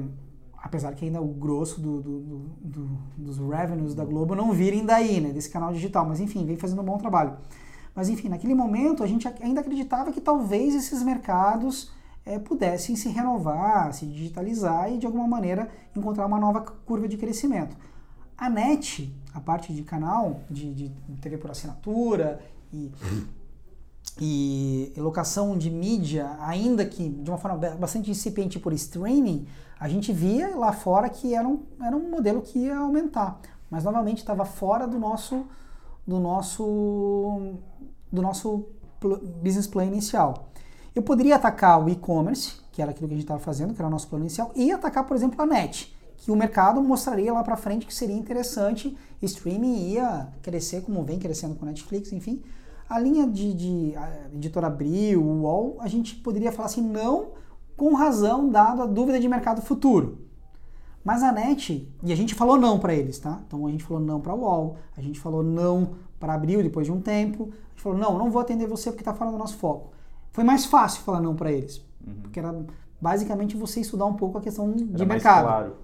[0.62, 2.18] apesar que ainda o grosso do, do,
[2.60, 6.56] do, dos revenues da Globo não virem daí, né, desse canal digital, mas enfim, vem
[6.56, 7.36] fazendo um bom trabalho.
[7.94, 11.90] Mas enfim, naquele momento a gente ainda acreditava que talvez esses mercados
[12.24, 17.16] é, pudessem se renovar, se digitalizar e de alguma maneira encontrar uma nova curva de
[17.16, 17.76] crescimento.
[18.36, 22.40] A NET, a parte de canal, de, de TV por assinatura
[22.72, 22.92] e
[24.24, 29.46] e locação de mídia, ainda que de uma forma bastante incipiente por streaming,
[29.78, 33.40] a gente via lá fora que era um, era um modelo que ia aumentar.
[33.70, 35.46] Mas novamente estava fora do nosso,
[36.06, 37.54] do nosso,
[38.10, 38.66] do nosso
[39.42, 40.48] business plan inicial.
[40.94, 43.86] Eu poderia atacar o e-commerce, que era aquilo que a gente estava fazendo, que era
[43.86, 47.44] o nosso plano inicial, e atacar, por exemplo, a net, que o mercado mostraria lá
[47.44, 52.42] para frente que seria interessante, streaming ia crescer como vem crescendo com Netflix, enfim.
[52.88, 53.94] A linha de, de
[54.34, 57.32] editora Abril, o UOL, a gente poderia falar assim, não
[57.76, 60.18] com razão, dado a dúvida de mercado futuro.
[61.04, 63.40] Mas a NET, e a gente falou não para eles, tá?
[63.46, 66.86] Então a gente falou não para o UOL, a gente falou não para Abril depois
[66.86, 69.38] de um tempo, a gente falou não, não vou atender você porque está fora do
[69.38, 69.92] nosso foco.
[70.32, 72.14] Foi mais fácil falar não para eles, uhum.
[72.22, 72.54] porque era
[73.00, 75.44] basicamente você estudar um pouco a questão de era mercado.
[75.44, 75.76] claro.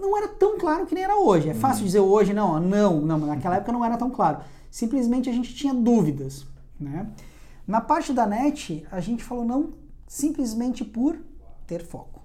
[0.00, 1.50] Não era tão claro que nem era hoje.
[1.50, 1.86] É fácil uhum.
[1.86, 4.38] dizer hoje, não, não, não, naquela época não era tão claro
[4.72, 6.46] simplesmente a gente tinha dúvidas.
[6.80, 7.06] Né?
[7.66, 9.74] Na parte da net, a gente falou não
[10.08, 11.20] simplesmente por
[11.66, 12.22] ter foco.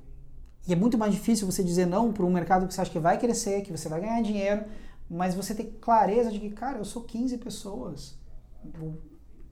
[0.66, 3.00] E é muito mais difícil você dizer não para um mercado que você acha que
[3.00, 4.64] vai crescer, que você vai ganhar dinheiro,
[5.10, 8.18] mas você ter clareza de que, cara, eu sou 15 pessoas,
[8.82, 8.98] ou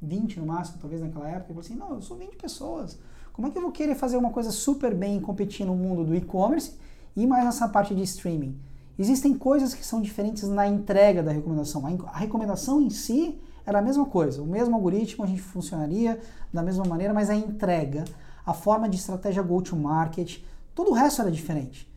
[0.01, 2.97] 20 no máximo, talvez naquela época, e assim, não, eu sou 20 pessoas.
[3.33, 6.05] Como é que eu vou querer fazer uma coisa super bem e competir no mundo
[6.05, 6.73] do e-commerce
[7.15, 8.57] e mais nessa parte de streaming?
[8.97, 11.83] Existem coisas que são diferentes na entrega da recomendação.
[12.07, 16.19] A recomendação em si era a mesma coisa, o mesmo algoritmo a gente funcionaria
[16.53, 18.05] da mesma maneira, mas a entrega,
[18.45, 20.39] a forma de estratégia go-to-market,
[20.75, 21.89] Todo o resto era diferente.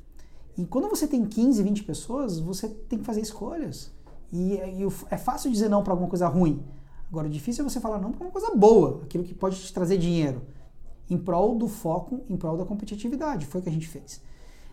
[0.56, 3.90] E quando você tem 15, 20 pessoas, você tem que fazer escolhas.
[4.32, 6.62] E, e é fácil dizer não para alguma coisa ruim.
[7.08, 9.72] Agora, o difícil é você falar não para uma coisa boa, aquilo que pode te
[9.72, 10.42] trazer dinheiro,
[11.10, 13.46] em prol do foco, em prol da competitividade.
[13.46, 14.20] Foi o que a gente fez.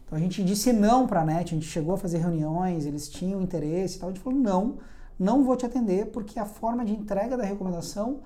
[0.05, 3.09] Então a gente disse não para a NET, a gente chegou a fazer reuniões, eles
[3.09, 4.77] tinham interesse e tal, a gente falou não,
[5.17, 8.19] não vou te atender porque a forma de entrega da recomendação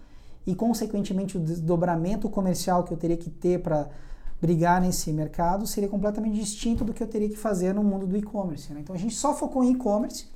[0.45, 3.87] e consequentemente o desdobramento comercial que eu teria que ter para
[4.41, 8.17] brigar nesse mercado seria completamente distinto do que eu teria que fazer no mundo do
[8.17, 8.73] e-commerce.
[8.73, 8.81] Né?
[8.81, 10.27] Então a gente só focou em e-commerce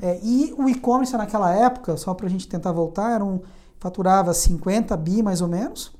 [0.00, 3.40] é, e o e-commerce naquela época, só para a gente tentar voltar, era um,
[3.78, 5.92] faturava 50 bi mais ou menos.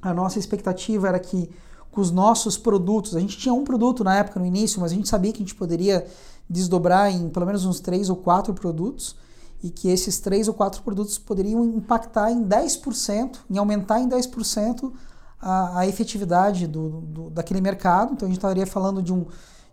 [0.00, 1.50] A nossa expectativa era que
[1.90, 4.94] com os nossos produtos, a gente tinha um produto na época no início, mas a
[4.94, 6.06] gente sabia que a gente poderia
[6.48, 9.16] desdobrar em pelo menos uns três ou quatro produtos
[9.62, 14.92] e que esses três ou quatro produtos poderiam impactar em 10%, em aumentar em 10%
[15.40, 18.12] a, a efetividade do, do, daquele mercado.
[18.12, 19.26] Então a gente estaria falando de, um,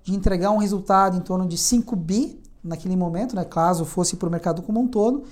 [0.03, 4.27] de entregar um resultado em torno de 5 bi naquele momento, né, caso fosse para
[4.27, 5.23] o mercado como um todo.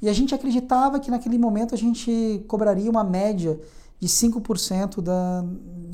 [0.00, 3.60] E a gente acreditava que naquele momento a gente cobraria uma média
[4.00, 5.44] de 5% da,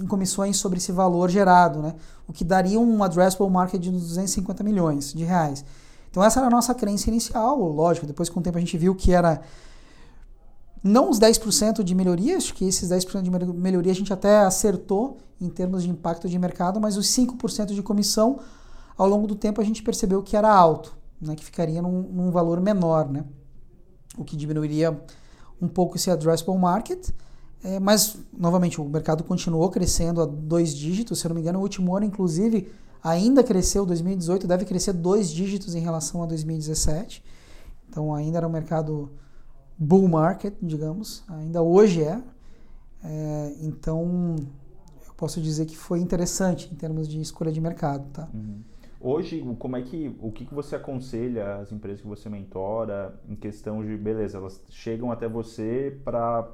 [0.01, 1.95] em comissões sobre esse valor gerado, né?
[2.27, 5.65] o que daria um addressable market de 250 milhões de reais.
[6.11, 8.95] Então essa era a nossa crença inicial, lógico, depois com o tempo a gente viu
[8.95, 9.41] que era
[10.83, 15.17] não os 10% de melhoria, acho que esses 10% de melhoria a gente até acertou
[15.41, 18.39] em termos de impacto de mercado, mas os 5% de comissão,
[18.97, 22.31] ao longo do tempo a gente percebeu que era alto, né, que ficaria num, num
[22.31, 23.25] valor menor, né,
[24.19, 25.03] o que diminuiria
[25.61, 27.09] um pouco esse addressable market.
[27.65, 31.59] É, mas, novamente, o mercado continuou crescendo a dois dígitos, se eu não me engano,
[31.59, 32.71] o último ano, inclusive,
[33.03, 37.25] ainda cresceu, 2018 deve crescer dois dígitos em relação a 2017.
[37.89, 39.11] Então, ainda era um mercado
[39.79, 42.23] bull market, digamos, ainda hoje é.
[43.03, 44.37] é então,
[45.07, 48.29] eu posso dizer que foi interessante em termos de escolha de mercado, tá?
[48.35, 48.61] Uhum.
[49.01, 53.35] Hoje, como é que, o que, que você aconselha as empresas que você mentora em
[53.35, 56.51] questão de, beleza, elas chegam até você para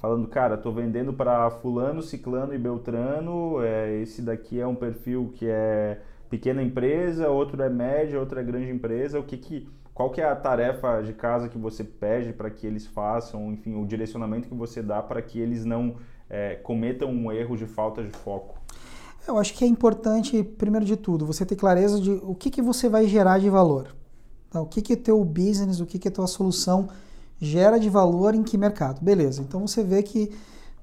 [0.00, 5.32] falando, cara, tô vendendo para fulano, ciclano e beltrano, é, esse daqui é um perfil
[5.34, 10.08] que é pequena empresa, outro é média, outro é grande empresa, o que que qual
[10.08, 13.86] que é a tarefa de casa que você pede para que eles façam, enfim, o
[13.86, 15.96] direcionamento que você dá para que eles não
[16.30, 18.58] é, cometam um erro de falta de foco?
[19.28, 22.62] Eu acho que é importante, primeiro de tudo, você ter clareza de o que, que
[22.62, 23.94] você vai gerar de valor.
[24.48, 24.62] Tá?
[24.62, 26.88] O que, que é teu business, o que, que é tua solução
[27.40, 29.02] gera de valor em que mercado?
[29.02, 30.30] Beleza, então você vê que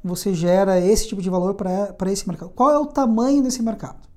[0.04, 2.52] você gera esse tipo de valor para esse mercado.
[2.52, 4.08] Qual é o tamanho desse mercado?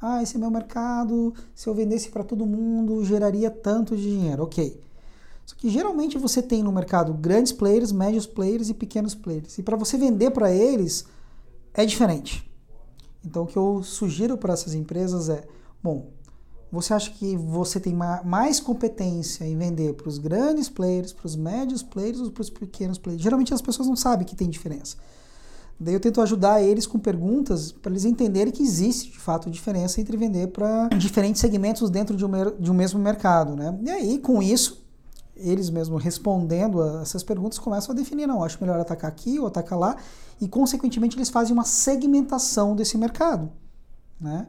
[0.00, 4.44] Ah, esse é meu mercado, se eu vendesse para todo mundo, geraria tanto de dinheiro.
[4.44, 4.80] Ok.
[5.44, 9.58] Só que geralmente você tem no mercado grandes players, médios players e pequenos players.
[9.58, 11.06] E para você vender para eles
[11.74, 12.48] é diferente.
[13.24, 15.44] Então o que eu sugiro para essas empresas é,
[15.82, 16.10] bom,
[16.70, 21.34] você acha que você tem mais competência em vender para os grandes players, para os
[21.34, 23.22] médios players ou para os pequenos players?
[23.22, 24.96] Geralmente as pessoas não sabem que tem diferença.
[25.80, 30.00] Daí eu tento ajudar eles com perguntas para eles entenderem que existe de fato diferença
[30.00, 33.54] entre vender para diferentes segmentos dentro de um, de um mesmo mercado.
[33.54, 33.78] Né?
[33.82, 34.84] E aí, com isso,
[35.36, 39.46] eles mesmos respondendo a essas perguntas começam a definir, não, acho melhor atacar aqui ou
[39.46, 39.96] atacar lá,
[40.40, 43.48] e consequentemente eles fazem uma segmentação desse mercado.
[44.20, 44.48] Né?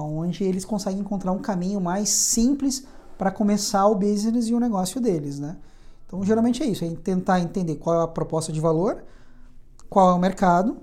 [0.00, 2.86] Onde eles conseguem encontrar um caminho mais simples
[3.18, 5.56] para começar o business e o negócio deles, né?
[6.06, 9.02] Então, geralmente é isso, é tentar entender qual é a proposta de valor,
[9.88, 10.78] qual é o mercado,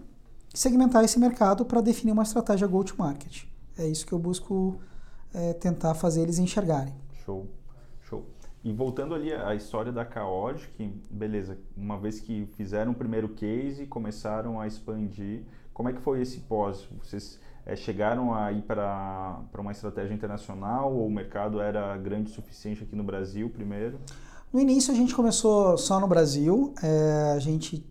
[0.53, 3.43] segmentar esse mercado para definir uma estratégia go-to-market.
[3.77, 4.79] É isso que eu busco
[5.33, 6.93] é, tentar fazer eles enxergarem.
[7.25, 7.47] Show,
[8.01, 8.25] show.
[8.63, 13.85] E voltando ali à história da Chaotic, beleza, uma vez que fizeram o primeiro case,
[13.85, 15.43] começaram a expandir,
[15.73, 16.87] como é que foi esse pós?
[17.01, 22.33] Vocês é, chegaram a ir para uma estratégia internacional ou o mercado era grande o
[22.33, 23.99] suficiente aqui no Brasil primeiro?
[24.51, 27.85] No início a gente começou só no Brasil, é, a gente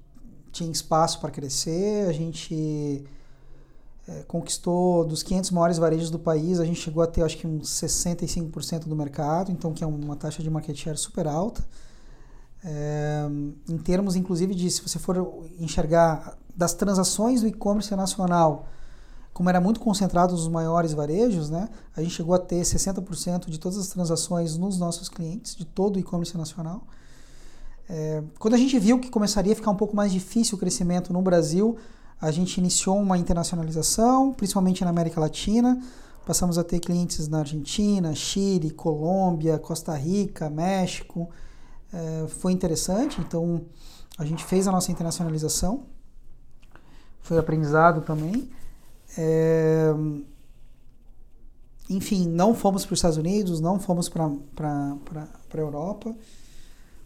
[0.50, 3.04] tinha espaço para crescer, a gente
[4.08, 7.46] é, conquistou dos 500 maiores varejos do país, a gente chegou a ter acho que
[7.46, 11.64] uns 65% do mercado, então que é uma taxa de market share super alta.
[12.64, 13.24] É,
[13.68, 18.66] em termos inclusive de se você for enxergar das transações do e-commerce nacional,
[19.38, 23.60] como era muito concentrado nos maiores varejos, né, a gente chegou a ter 60% de
[23.60, 26.82] todas as transações nos nossos clientes, de todo o e-commerce nacional.
[27.88, 31.12] É, quando a gente viu que começaria a ficar um pouco mais difícil o crescimento
[31.12, 31.76] no Brasil,
[32.20, 35.80] a gente iniciou uma internacionalização, principalmente na América Latina.
[36.26, 41.30] Passamos a ter clientes na Argentina, Chile, Colômbia, Costa Rica, México.
[41.92, 43.66] É, foi interessante, então
[44.18, 45.84] a gente fez a nossa internacionalização.
[47.20, 48.50] Foi aprendizado também.
[49.16, 49.92] É...
[51.88, 56.14] Enfim, não fomos para os Estados Unidos, não fomos para a Europa,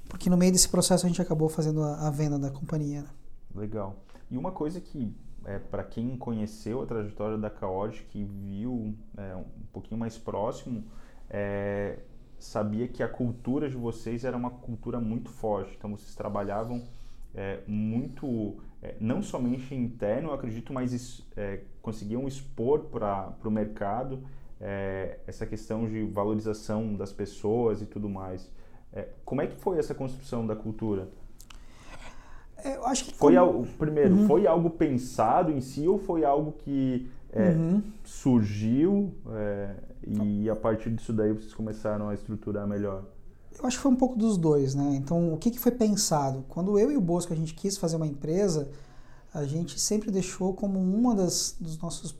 [0.08, 3.02] porque no meio desse processo a gente acabou fazendo a, a venda da companhia.
[3.02, 3.08] Né?
[3.54, 3.96] Legal.
[4.28, 9.36] E uma coisa que, é, para quem conheceu a trajetória da Caod, que viu é,
[9.36, 10.84] um pouquinho mais próximo,
[11.30, 12.00] é,
[12.38, 15.74] sabia que a cultura de vocês era uma cultura muito forte.
[15.78, 16.82] Então vocês trabalhavam
[17.34, 24.20] é, muito, é, não somente interno, eu acredito, mas é, conseguiam expor para o mercado
[24.60, 28.50] é, essa questão de valorização das pessoas e tudo mais.
[28.92, 31.08] É, como é que foi essa construção da cultura?
[32.58, 33.44] É, eu acho que foi como...
[33.44, 34.26] algo, primeiro, uhum.
[34.26, 37.82] foi algo pensado em si ou foi algo que é, uhum.
[38.04, 39.12] surgiu
[40.06, 43.04] e a partir disso daí vocês começaram a estruturar melhor?
[43.58, 44.94] Eu acho que foi um pouco dos dois, né?
[44.96, 46.44] Então, o que, que foi pensado?
[46.48, 48.68] Quando eu e o Bosco a gente quis fazer uma empresa,
[49.32, 52.14] a gente sempre deixou como uma das dos nossos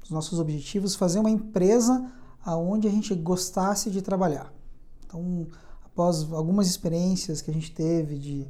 [0.00, 2.10] dos nossos objetivos fazer uma empresa
[2.44, 4.52] aonde a gente gostasse de trabalhar.
[5.04, 5.48] Então,
[5.84, 8.48] após algumas experiências que a gente teve de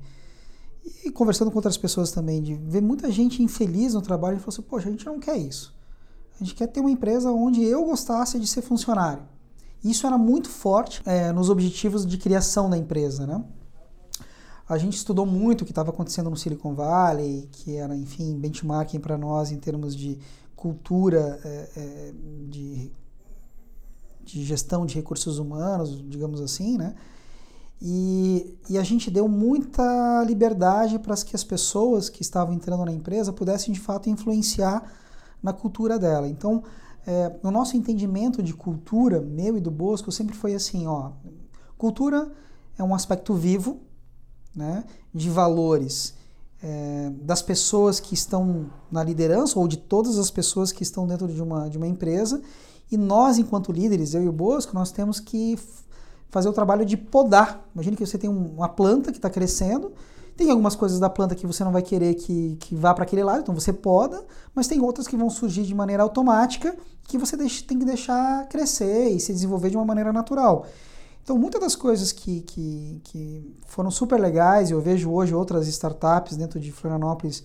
[1.05, 4.53] e conversando com outras pessoas também, de ver muita gente infeliz no trabalho e falou
[4.53, 5.75] assim, poxa, a gente não quer isso.
[6.39, 9.23] A gente quer ter uma empresa onde eu gostasse de ser funcionário.
[9.83, 13.43] Isso era muito forte é, nos objetivos de criação da empresa, né?
[14.69, 18.99] A gente estudou muito o que estava acontecendo no Silicon Valley, que era, enfim, benchmarking
[18.99, 20.19] para nós em termos de
[20.57, 22.15] cultura é, é,
[22.49, 22.91] de,
[24.25, 26.97] de gestão de recursos humanos, digamos assim, né?
[27.81, 32.93] E, e, a gente deu muita liberdade para que as pessoas que estavam entrando na
[32.93, 34.91] empresa pudessem de fato influenciar
[35.43, 36.27] na cultura dela.
[36.27, 36.65] Então,
[37.07, 41.13] é, no nosso entendimento de cultura, meu e do Bosco, sempre foi assim: ó,
[41.77, 42.33] cultura
[42.79, 43.86] é um aspecto vivo
[44.57, 44.85] né,
[45.15, 46.15] de valores
[46.63, 51.29] é, das pessoas que estão na liderança ou de todas as pessoas que estão dentro
[51.29, 52.41] de uma, de uma empresa.
[52.91, 55.59] E nós, enquanto líderes, eu e o Bosco, nós temos que
[56.31, 57.65] fazer o trabalho de podar.
[57.75, 59.93] Imagine que você tem uma planta que está crescendo,
[60.37, 63.25] tem algumas coisas da planta que você não vai querer que, que vá para aquele
[63.25, 66.77] lado, então você poda, mas tem outras que vão surgir de maneira automática
[67.09, 70.67] que você tem que deixar crescer e se desenvolver de uma maneira natural.
[71.27, 75.67] Então, muitas das coisas que, que, que foram super legais, e eu vejo hoje outras
[75.67, 77.43] startups dentro de Florianópolis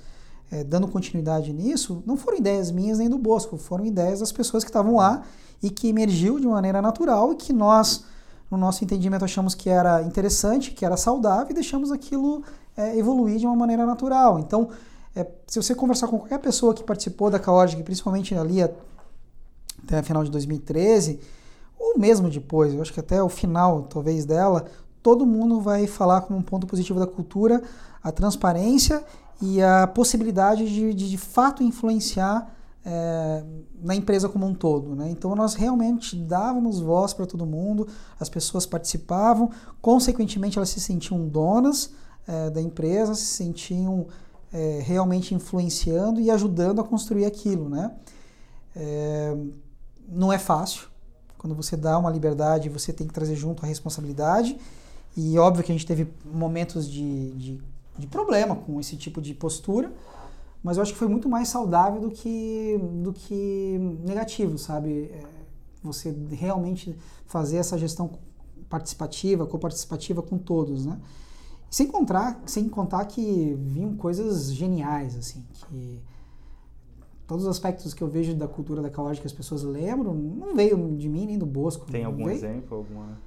[0.52, 4.64] é, dando continuidade nisso, não foram ideias minhas nem do Bosco, foram ideias das pessoas
[4.64, 5.24] que estavam lá
[5.64, 8.04] e que emergiu de maneira natural e que nós,
[8.52, 12.44] no nosso entendimento, achamos que era interessante, que era saudável e deixamos aquilo
[12.78, 14.38] é, evoluir de uma maneira natural.
[14.38, 14.70] Então,
[15.16, 20.04] é, se você conversar com qualquer pessoa que participou da Caordic, principalmente ali até a
[20.04, 21.20] final de 2013,
[21.82, 24.66] ou mesmo depois, eu acho que até o final, talvez, dela,
[25.02, 27.62] todo mundo vai falar como um ponto positivo da cultura
[28.04, 29.04] a transparência
[29.42, 32.56] e a possibilidade de, de, de fato, influenciar
[32.86, 33.44] é,
[33.82, 34.96] na empresa como um todo.
[34.96, 35.10] Né?
[35.10, 37.88] Então, nós realmente dávamos voz para todo mundo,
[38.20, 39.50] as pessoas participavam,
[39.82, 41.92] consequentemente, elas se sentiam donas
[42.28, 44.06] é, da empresa, se sentiam
[44.54, 47.68] é, realmente influenciando e ajudando a construir aquilo.
[47.70, 47.92] Né?
[50.08, 50.91] Não é fácil,
[51.42, 54.56] quando você dá uma liberdade, você tem que trazer junto a responsabilidade.
[55.18, 57.62] E óbvio que a gente teve momentos de, de,
[57.98, 59.92] de problema com esse tipo de postura,
[60.64, 65.06] mas eu acho que foi muito mais saudável do que, do que negativo, sabe?
[65.12, 65.24] É,
[65.82, 68.12] você realmente fazer essa gestão
[68.70, 71.00] participativa, coparticipativa com todos, né?
[71.72, 76.00] Sem contar, sem contar que vinham coisas geniais, assim, que
[77.32, 80.54] todos os aspectos que eu vejo da cultura da Caótica que as pessoas lembram, não
[80.54, 81.90] veio de mim nem do Bosco.
[81.90, 82.36] Tem algum veio.
[82.36, 82.80] exemplo?
[82.80, 83.18] Alguma...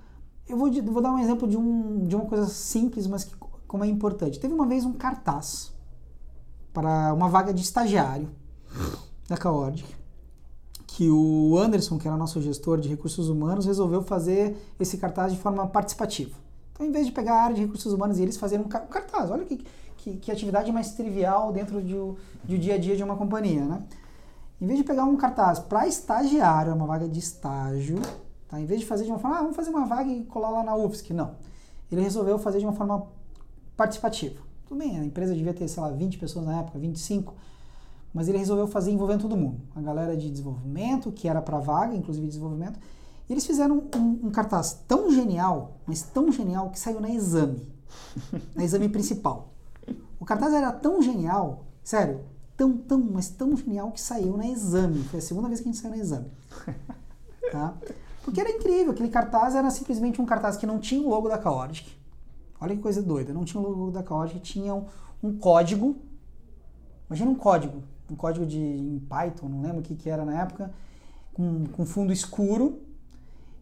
[0.46, 3.34] Eu vou, vou dar um exemplo de, um, de uma coisa simples, mas que
[3.66, 4.38] como é importante.
[4.38, 5.72] Teve uma vez um cartaz
[6.70, 8.28] para uma vaga de estagiário
[9.26, 9.88] da Caordic,
[10.86, 15.38] que o Anderson, que era nosso gestor de recursos humanos, resolveu fazer esse cartaz de
[15.38, 16.36] forma participativa.
[16.74, 19.30] Então, em vez de pegar a área de recursos humanos e eles fazerem um cartaz,
[19.30, 19.64] olha que,
[20.04, 21.94] que, que atividade mais trivial dentro de,
[22.44, 23.82] de dia a dia de uma companhia, né?
[24.60, 27.98] Em vez de pegar um cartaz para estagiário, é uma vaga de estágio,
[28.46, 28.60] tá?
[28.60, 30.62] Em vez de fazer de uma forma, ah, vamos fazer uma vaga e colar lá
[30.62, 31.32] na UFSC, não.
[31.90, 33.06] Ele resolveu fazer de uma forma
[33.76, 34.40] participativa.
[34.68, 37.34] Tudo bem, a empresa devia ter, sei lá, 20 pessoas na época, 25,
[38.12, 39.60] mas ele resolveu fazer envolvendo todo mundo.
[39.74, 42.78] A galera de desenvolvimento, que era para vaga, inclusive desenvolvimento,
[43.26, 47.66] e eles fizeram um, um, cartaz tão genial, mas tão genial, que saiu na exame,
[48.54, 49.53] na exame principal.
[50.24, 52.22] O cartaz era tão genial, sério,
[52.56, 55.04] tão, tão, mas tão genial que saiu na exame.
[55.04, 56.30] Foi a segunda vez que a gente saiu na exame.
[57.52, 57.74] Tá?
[58.24, 61.40] Porque era incrível, aquele cartaz era simplesmente um cartaz que não tinha o logo da
[61.40, 61.86] Chaotic.
[62.58, 64.86] Olha que coisa doida, não tinha o logo da Chaotic, tinha um,
[65.22, 65.94] um código.
[67.06, 70.42] Imagina um código um código de em Python, não lembro o que, que era na
[70.42, 70.72] época,
[71.32, 72.80] com, com fundo escuro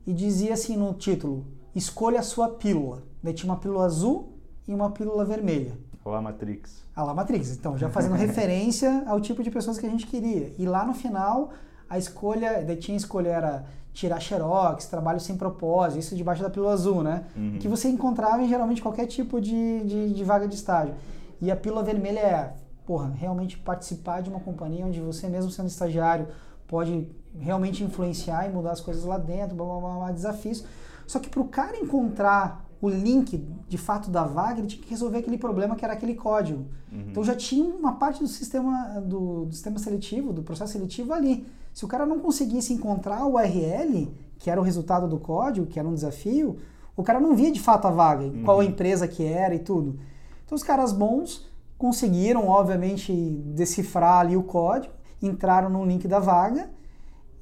[0.07, 3.03] e dizia assim no título: escolha a sua pílula.
[3.23, 5.79] Daí tinha uma pílula azul e uma pílula vermelha.
[6.05, 6.82] Olá, Matrix.
[6.96, 7.57] A lá Matrix.
[7.57, 10.53] Então, já fazendo referência ao tipo de pessoas que a gente queria.
[10.59, 11.50] E lá no final,
[11.88, 16.50] a escolha, daí tinha a escolha era tirar xerox, trabalho sem propósito, isso debaixo da
[16.50, 17.24] pílula azul, né?
[17.36, 17.59] Uhum.
[17.61, 20.94] Que você encontrava em geralmente qualquer tipo de, de, de vaga de estágio.
[21.40, 25.68] E a pílula vermelha é, porra, realmente participar de uma companhia onde você mesmo sendo
[25.68, 26.26] estagiário
[26.66, 27.07] pode
[27.38, 30.64] realmente influenciar e mudar as coisas lá dentro, blá, blá, blá, blá desafios.
[31.07, 34.91] Só que para o cara encontrar o link de fato da vaga, ele tinha que
[34.91, 36.66] resolver aquele problema que era aquele código.
[36.91, 37.05] Uhum.
[37.09, 41.47] Então já tinha uma parte do sistema do, do, sistema seletivo, do processo seletivo ali.
[41.72, 45.78] Se o cara não conseguisse encontrar o URL, que era o resultado do código, que
[45.78, 46.57] era um desafio,
[46.97, 48.43] o cara não via de fato a vaga, uhum.
[48.43, 49.97] qual a empresa que era e tudo.
[50.45, 53.12] Então os caras bons conseguiram, obviamente,
[53.55, 56.68] decifrar ali o código, entraram no link da vaga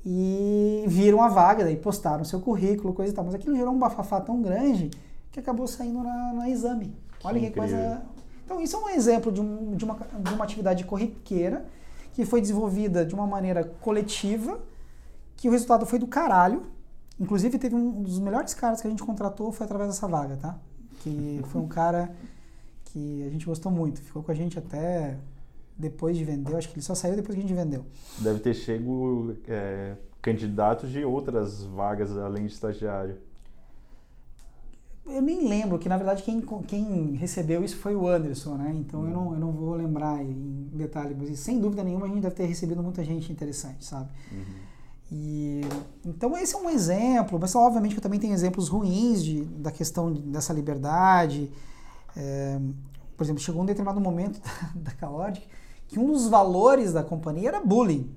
[0.04, 3.24] e viram a vaga, daí postaram seu currículo, coisa e tal.
[3.24, 4.90] Mas aquilo gerou um bafafá tão grande
[5.30, 6.94] que acabou saindo na, na exame.
[7.22, 8.02] Olha que, que coisa.
[8.44, 11.64] Então, isso é um exemplo de, um, de, uma, de uma atividade corriqueira
[12.12, 14.60] que foi desenvolvida de uma maneira coletiva,
[15.36, 16.66] que o resultado foi do caralho.
[17.18, 20.58] Inclusive, teve um dos melhores caras que a gente contratou foi através dessa vaga, tá?
[21.00, 22.10] Que foi um cara
[22.86, 24.00] que a gente gostou muito.
[24.00, 25.16] Ficou com a gente até
[25.78, 26.56] depois de vender.
[26.56, 27.84] Acho que ele só saiu depois que a gente vendeu.
[28.18, 33.16] Deve ter chego é, candidatos de outras vagas além de estagiário
[35.12, 38.72] eu nem lembro, que na verdade quem, quem recebeu isso foi o Anderson, né?
[38.74, 42.20] Então eu, não, eu não vou lembrar em detalhe, mas sem dúvida nenhuma a gente
[42.20, 44.08] deve ter recebido muita gente interessante, sabe?
[44.32, 44.70] Uhum.
[45.12, 45.62] E,
[46.06, 50.12] então esse é um exemplo, mas obviamente eu também tenho exemplos ruins de, da questão
[50.12, 51.50] dessa liberdade.
[52.16, 52.58] É,
[53.16, 54.40] por exemplo, chegou um determinado momento
[54.74, 55.32] da, da
[55.88, 58.14] que um dos valores da companhia era bullying.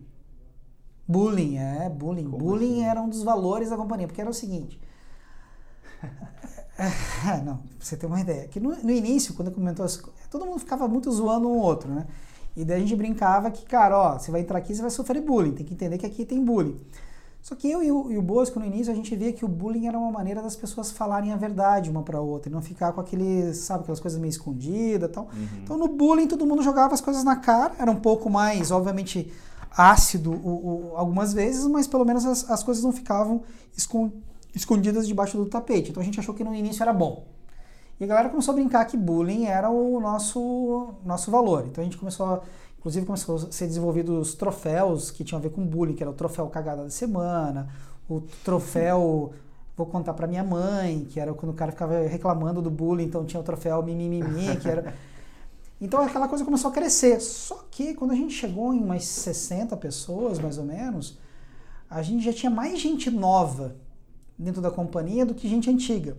[1.08, 2.30] Bullying, é, bullying.
[2.30, 2.86] Como bullying assim?
[2.86, 4.80] era um dos valores da companhia, porque era o seguinte.
[7.46, 8.48] Não, pra você ter uma ideia.
[8.48, 12.08] Que no, no início, quando comentou as todo mundo ficava muito zoando um outro, né?
[12.56, 15.22] E daí a gente brincava que, cara, ó, você vai entrar aqui, você vai sofrer
[15.22, 16.80] bullying, tem que entender que aqui tem bullying.
[17.42, 19.48] Só que eu e o, e o Bosco, no início, a gente via que o
[19.48, 22.94] bullying era uma maneira das pessoas falarem a verdade uma para outra, e não ficar
[22.94, 25.26] com aqueles, sabe, aquelas coisas meio escondidas e tal.
[25.26, 25.48] Uhum.
[25.62, 29.32] Então no bullying todo mundo jogava as coisas na cara, era um pouco mais, obviamente,
[29.76, 33.42] ácido o, o, algumas vezes, mas pelo menos as, as coisas não ficavam
[33.76, 35.92] escondidas escondidas debaixo do tapete.
[35.92, 37.26] Então a gente achou que no início era bom.
[38.00, 41.66] E a galera começou a brincar que bullying era o nosso, nosso valor.
[41.68, 42.42] Então a gente começou, a,
[42.78, 46.16] inclusive começou a ser desenvolvidos troféus que tinham a ver com bullying, que era o
[46.16, 47.70] troféu cagada da semana,
[48.10, 49.34] o troféu
[49.76, 53.26] vou contar para minha mãe, que era quando o cara ficava reclamando do bullying, então
[53.26, 54.94] tinha o troféu mimimi, que era
[55.84, 57.20] Então aquela coisa começou a crescer.
[57.20, 61.18] Só que quando a gente chegou em umas 60 pessoas, mais ou menos,
[61.90, 63.76] a gente já tinha mais gente nova
[64.44, 66.16] dentro da companhia do que gente antiga.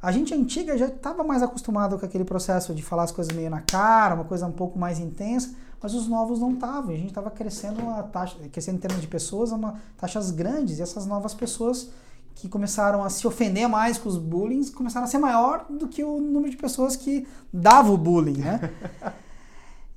[0.00, 3.50] A gente antiga já estava mais acostumado com aquele processo de falar as coisas meio
[3.50, 6.94] na cara, uma coisa um pouco mais intensa, mas os novos não estavam.
[6.94, 10.82] A gente estava crescendo uma taxa, crescendo em termos de pessoas, uma taxas grandes, e
[10.82, 11.90] essas novas pessoas
[12.34, 16.04] que começaram a se ofender mais com os bullying começaram a ser maior do que
[16.04, 18.72] o número de pessoas que davam o bullying, né?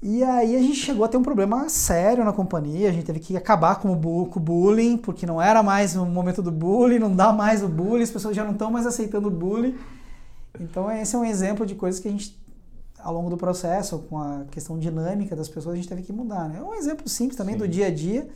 [0.02, 3.20] E aí a gente chegou a ter um problema sério na companhia, a gente teve
[3.20, 6.98] que acabar com o, com o bullying, porque não era mais o momento do bullying,
[6.98, 9.78] não dá mais o bullying, as pessoas já não estão mais aceitando o bullying.
[10.60, 12.36] Então esse é um exemplo de coisas que a gente,
[12.98, 16.50] ao longo do processo, com a questão dinâmica das pessoas, a gente teve que mudar.
[16.50, 16.58] Né?
[16.60, 17.60] É um exemplo simples também Sim.
[17.60, 18.28] do dia a dia,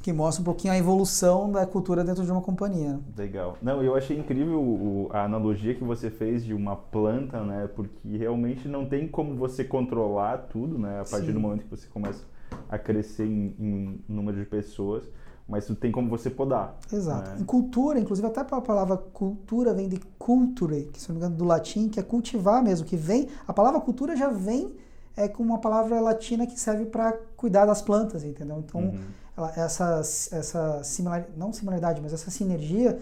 [0.00, 3.00] que mostra um pouquinho a evolução da cultura dentro de uma companhia.
[3.16, 3.56] Legal.
[3.60, 7.68] Não, eu achei incrível o, a analogia que você fez de uma planta, né?
[7.74, 11.00] Porque realmente não tem como você controlar tudo, né?
[11.00, 11.32] A partir Sim.
[11.32, 12.24] do momento que você começa
[12.68, 15.04] a crescer em, em número de pessoas,
[15.48, 16.78] mas tem como você podar.
[16.92, 17.30] Exato.
[17.30, 17.38] Né?
[17.40, 21.36] Em cultura, inclusive até a palavra cultura vem de culture, que se não me engano
[21.36, 24.74] do latim, que é cultivar mesmo, que vem, a palavra cultura já vem
[25.16, 28.62] é com uma palavra latina que serve para cuidar das plantas, entendeu?
[28.64, 28.98] Então, uhum
[29.38, 33.00] ela, essa, essa similaridade, não similaridade, mas essa sinergia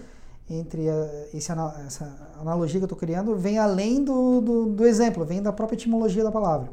[0.49, 5.25] entre a, esse, essa analogia que eu estou criando vem além do, do, do, exemplo,
[5.25, 6.71] vem da própria etimologia da palavra.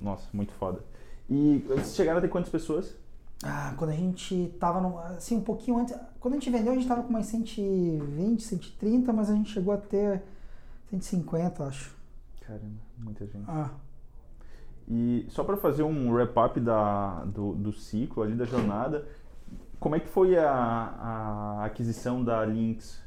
[0.00, 0.84] Nossa, muito foda.
[1.30, 2.94] E vocês chegaram a ter quantas pessoas?
[3.42, 6.74] Ah, quando a gente tava no, assim, um pouquinho antes, quando a gente vendeu a
[6.74, 10.22] gente tava com mais 120, 130, mas a gente chegou a ter
[10.90, 11.96] 150, acho.
[12.40, 13.44] Caramba, muita gente.
[13.46, 13.70] Ah.
[14.90, 19.06] E só para fazer um wrap-up do, do ciclo ali, da jornada,
[19.78, 23.00] como é que foi a, a aquisição da Lynx?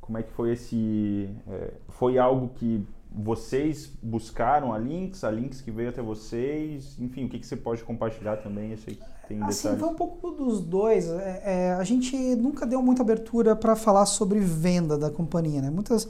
[0.00, 1.30] Como é que foi esse...
[1.48, 7.24] É, foi algo que vocês buscaram a Links, a Links que veio até vocês, enfim,
[7.24, 8.72] o que, que você pode compartilhar também?
[8.72, 9.80] Eu sei que tem assim, detalhes.
[9.80, 11.08] foi um pouco dos dois.
[11.08, 15.70] É, é, a gente nunca deu muita abertura para falar sobre venda da companhia, né?
[15.70, 16.08] Muitas,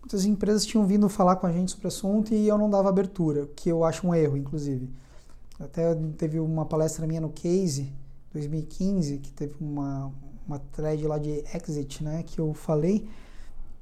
[0.00, 2.88] muitas empresas tinham vindo falar com a gente sobre o assunto e eu não dava
[2.88, 4.90] abertura, que eu acho um erro, inclusive.
[5.58, 7.92] Até teve uma palestra minha no Case
[8.32, 10.10] 2015, que teve uma,
[10.46, 12.22] uma thread lá de Exit, né?
[12.22, 13.08] Que eu falei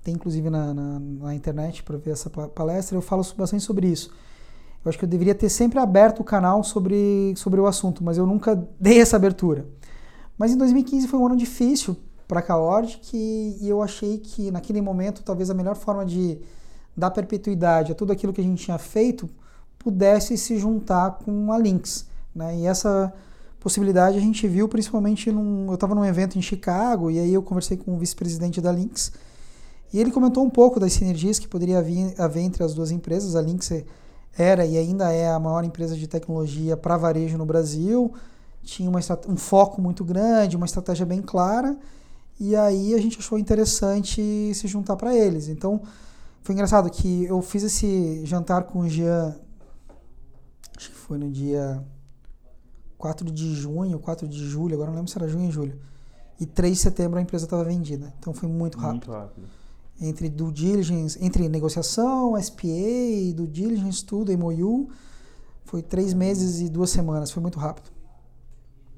[0.09, 4.11] tem inclusive na, na, na internet para ver essa palestra, eu falo bastante sobre isso.
[4.85, 8.16] Eu acho que eu deveria ter sempre aberto o canal sobre, sobre o assunto, mas
[8.16, 9.66] eu nunca dei essa abertura.
[10.39, 11.97] Mas em 2015 foi um ano difícil
[12.29, 16.39] para a Caord que, e eu achei que naquele momento talvez a melhor forma de
[16.95, 19.29] dar perpetuidade a tudo aquilo que a gente tinha feito
[19.79, 22.07] pudesse se juntar com a Lynx.
[22.35, 22.59] Né?
[22.59, 23.12] E essa
[23.59, 27.43] possibilidade a gente viu principalmente num, eu estava num evento em Chicago e aí eu
[27.43, 29.11] conversei com o vice-presidente da Lynx
[29.93, 33.35] e ele comentou um pouco das sinergias que poderia haver entre as duas empresas.
[33.35, 33.72] A Lynx
[34.37, 38.12] era e ainda é a maior empresa de tecnologia para varejo no Brasil,
[38.62, 41.76] tinha uma, um foco muito grande, uma estratégia bem clara,
[42.39, 45.49] e aí a gente achou interessante se juntar para eles.
[45.49, 45.82] Então,
[46.43, 49.36] foi engraçado que eu fiz esse jantar com o Jean,
[50.76, 51.84] acho que foi no dia
[52.97, 55.78] 4 de junho, 4 de julho, agora não lembro se era junho ou julho.
[56.41, 58.14] E 3 de setembro a empresa estava vendida.
[58.18, 59.09] Então foi muito rápido.
[59.09, 59.59] Muito rápido
[60.01, 64.89] entre due diligence, entre negociação, SPA, due diligence, tudo, MOU.
[65.64, 67.91] Foi três meses e duas semanas, foi muito rápido.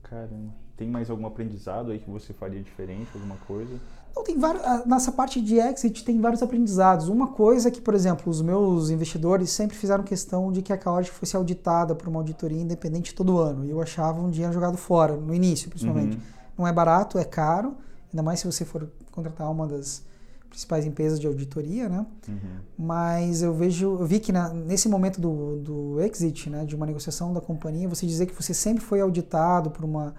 [0.02, 0.54] Caramba.
[0.80, 3.78] Tem mais algum aprendizado aí que você faria diferente, alguma coisa?
[4.16, 7.08] Não, tem vários, nessa parte de exit tem vários aprendizados.
[7.08, 10.78] Uma coisa é que, por exemplo, os meus investidores sempre fizeram questão de que a
[10.78, 13.66] Caordic fosse auditada por uma auditoria independente todo ano.
[13.66, 16.16] E eu achava um dinheiro jogado fora, no início, principalmente.
[16.16, 16.22] Uhum.
[16.60, 17.76] Não é barato, é caro,
[18.10, 20.02] ainda mais se você for contratar uma das
[20.48, 22.06] principais empresas de auditoria, né?
[22.26, 22.36] Uhum.
[22.78, 26.86] Mas eu vejo, eu vi que na, nesse momento do, do exit, né, de uma
[26.86, 30.14] negociação da companhia, você dizer que você sempre foi auditado por uma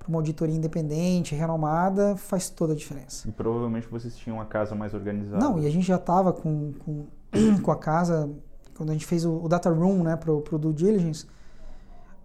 [0.00, 3.28] por uma auditoria independente, renomada, faz toda a diferença.
[3.28, 5.38] E provavelmente vocês tinham uma casa mais organizada.
[5.38, 7.06] Não, e a gente já estava com, com,
[7.62, 8.28] com, a casa,
[8.74, 11.26] quando a gente fez o, o data room, né, pro, pro due diligence,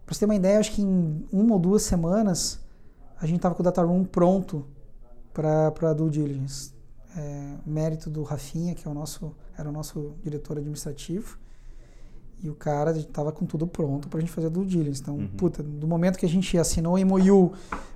[0.06, 2.60] para você ter uma ideia, acho que em uma ou duas semanas
[3.20, 4.66] a gente estava com o data room pronto
[5.34, 6.74] para due diligence
[7.16, 11.38] é, mérito do Rafinha, que é o nosso, era o nosso diretor administrativo.
[12.44, 15.02] E o cara estava com tudo pronto para a gente fazer due diligence.
[15.02, 15.28] Então, uhum.
[15.38, 17.54] puta, do momento que a gente assinou o MOU,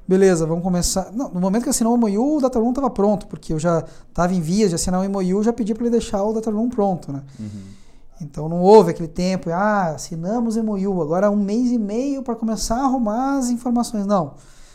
[0.08, 1.12] beleza, vamos começar.
[1.12, 3.86] Não, no momento que assinou o MOU, o Data Room estava pronto, porque eu já
[4.08, 6.70] estava em vias de assinar o MOU, já pedi para ele deixar o Data Room
[6.70, 7.24] pronto, né?
[7.40, 7.80] Uhum.
[8.22, 12.76] Então não houve aquele tempo, ah, assinamos MOU, agora um mês e meio para começar
[12.76, 14.06] a arrumar as informações.
[14.06, 14.34] Não.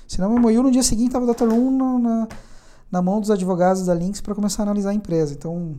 [0.08, 2.28] Assinamos o MOU, no dia seguinte estava o Data Room na, na
[2.94, 5.34] na mão dos advogados da Lynx para começar a analisar a empresa.
[5.34, 5.74] Então,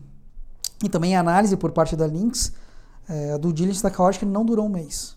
[0.83, 2.51] e também a análise por parte da Lynx,
[3.09, 5.15] é, a do diligence da Caótica não durou um mês.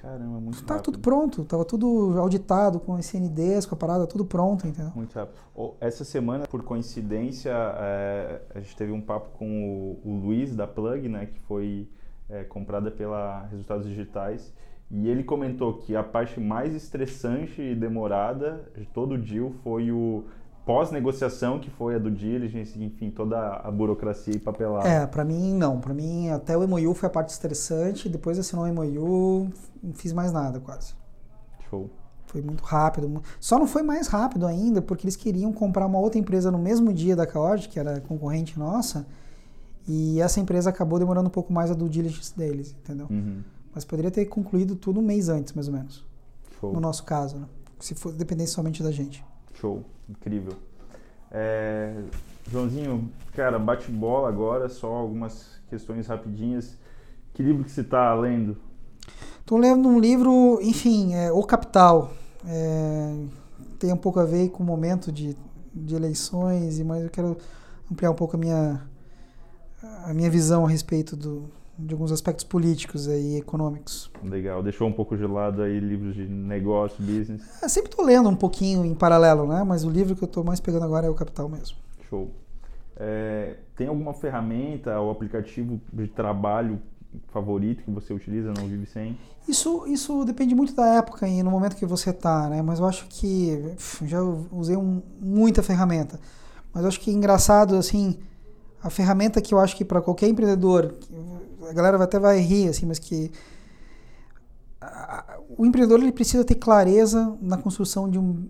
[0.00, 4.24] Caramba, muito Tava tudo pronto, tava tudo auditado com as CNDs, com a parada, tudo
[4.24, 4.90] pronto, entendeu?
[4.94, 5.38] Muito rápido.
[5.78, 10.66] Essa semana, por coincidência, é, a gente teve um papo com o, o Luiz da
[10.66, 11.86] Plug, né, que foi
[12.30, 14.50] é, comprada pela Resultados Digitais,
[14.90, 19.92] e ele comentou que a parte mais estressante e demorada de todo o deal foi
[19.92, 20.24] o
[20.70, 24.88] pós-negociação, que foi a do diligence, enfim, toda a burocracia e papelada?
[24.88, 25.80] É, para mim não.
[25.80, 29.50] Para mim até o MOU foi a parte estressante, depois assinou o MOU,
[29.82, 30.94] não fiz mais nada quase.
[31.68, 31.90] Show.
[32.26, 33.20] Foi muito rápido.
[33.40, 36.92] Só não foi mais rápido ainda porque eles queriam comprar uma outra empresa no mesmo
[36.92, 39.04] dia da Caord, que era concorrente nossa,
[39.88, 43.08] e essa empresa acabou demorando um pouco mais a do diligence deles, entendeu?
[43.10, 43.42] Uhum.
[43.74, 46.06] Mas poderia ter concluído tudo um mês antes, mais ou menos.
[46.60, 46.72] Show.
[46.72, 47.46] No nosso caso, né?
[47.80, 49.24] Se for dependesse somente da gente.
[49.60, 50.54] Show, incrível.
[51.30, 51.94] É,
[52.50, 56.78] Joãozinho, cara, bate bola agora, só algumas questões rapidinhas.
[57.34, 58.56] Que livro que você está lendo?
[59.38, 62.12] Estou lendo um livro, enfim, é, O Capital.
[62.46, 63.14] É,
[63.78, 65.36] tem um pouco a ver com o momento de,
[65.74, 67.36] de eleições, mas eu quero
[67.90, 68.80] ampliar um pouco a minha,
[70.04, 71.50] a minha visão a respeito do,
[71.86, 74.10] de alguns aspectos políticos e econômicos.
[74.22, 74.62] Legal.
[74.62, 77.42] Deixou um pouco de lado aí livros de negócio, business?
[77.62, 79.64] Eu sempre estou lendo um pouquinho em paralelo, né?
[79.64, 81.76] Mas o livro que eu estou mais pegando agora é o Capital mesmo.
[82.08, 82.30] Show.
[82.96, 86.80] É, tem alguma ferramenta ou aplicativo de trabalho
[87.32, 89.18] favorito que você utiliza, não vive sem?
[89.48, 92.62] Isso, isso depende muito da época e no momento que você está, né?
[92.62, 93.74] Mas eu acho que
[94.04, 94.20] já
[94.52, 96.20] usei um, muita ferramenta.
[96.72, 98.18] Mas eu acho que é engraçado, assim,
[98.82, 100.94] a ferramenta que eu acho que para qualquer empreendedor
[101.70, 103.30] a galera até vai rir, assim, mas que
[105.56, 108.48] o empreendedor ele precisa ter clareza na construção de um,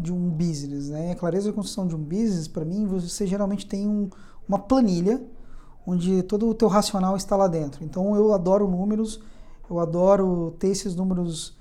[0.00, 1.08] de um business, né?
[1.08, 4.08] E a clareza na construção de um business, para mim, você geralmente tem um,
[4.48, 5.22] uma planilha
[5.86, 7.84] onde todo o teu racional está lá dentro.
[7.84, 9.20] Então eu adoro números,
[9.68, 11.56] eu adoro ter esses números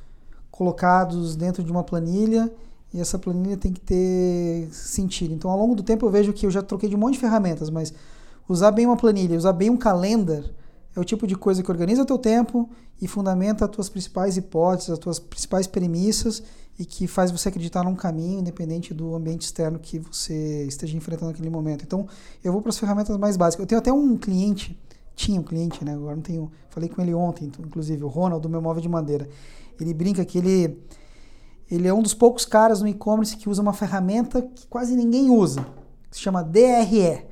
[0.49, 2.53] colocados dentro de uma planilha
[2.93, 5.33] e essa planilha tem que ter sentido.
[5.33, 7.19] Então ao longo do tempo eu vejo que eu já troquei de um monte de
[7.19, 7.93] ferramentas, mas
[8.47, 10.43] usar bem uma planilha, usar bem um calendar
[10.95, 12.69] é o tipo de coisa que organiza o teu tempo
[13.01, 16.43] e fundamenta as tuas principais hipóteses, as tuas principais premissas
[16.77, 21.31] e que faz você acreditar num caminho independente do ambiente externo que você esteja enfrentando
[21.31, 21.83] naquele momento.
[21.83, 22.07] Então,
[22.43, 23.63] eu vou para as ferramentas mais básicas.
[23.63, 24.77] Eu tenho até um cliente,
[25.15, 25.93] tinha um cliente, né?
[25.93, 29.29] Agora não tenho, falei com ele ontem, inclusive o Ronald do meu móvel de madeira.
[29.79, 30.77] Ele brinca que ele
[31.69, 35.29] ele é um dos poucos caras no e-commerce que usa uma ferramenta que quase ninguém
[35.29, 35.65] usa,
[36.09, 37.30] que se chama DRE.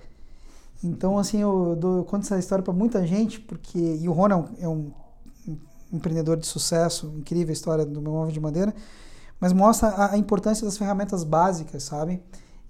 [0.84, 3.77] Então, assim, eu, dou, eu conto essa história para muita gente, porque.
[3.77, 4.91] E o Ron é um, é um,
[5.91, 8.73] empreendedor de sucesso, incrível a história do meu móvel de madeira,
[9.39, 12.21] mas mostra a, a importância das ferramentas básicas, sabe?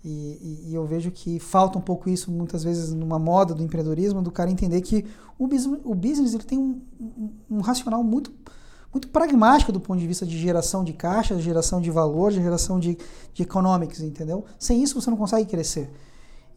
[0.04, 3.62] E, e, e, eu vejo que falta um pouco isso muitas vezes numa moda do
[3.62, 5.06] empreendedorismo, do cara entender que
[5.38, 8.32] o business, o business ele tem um, um, um racional muito
[8.92, 12.42] muito pragmático do ponto de vista de geração de caixa, de geração de valor, de
[12.42, 12.98] geração de,
[13.34, 14.46] de economics, entendeu?
[14.58, 15.92] Sem isso você não consegue crescer.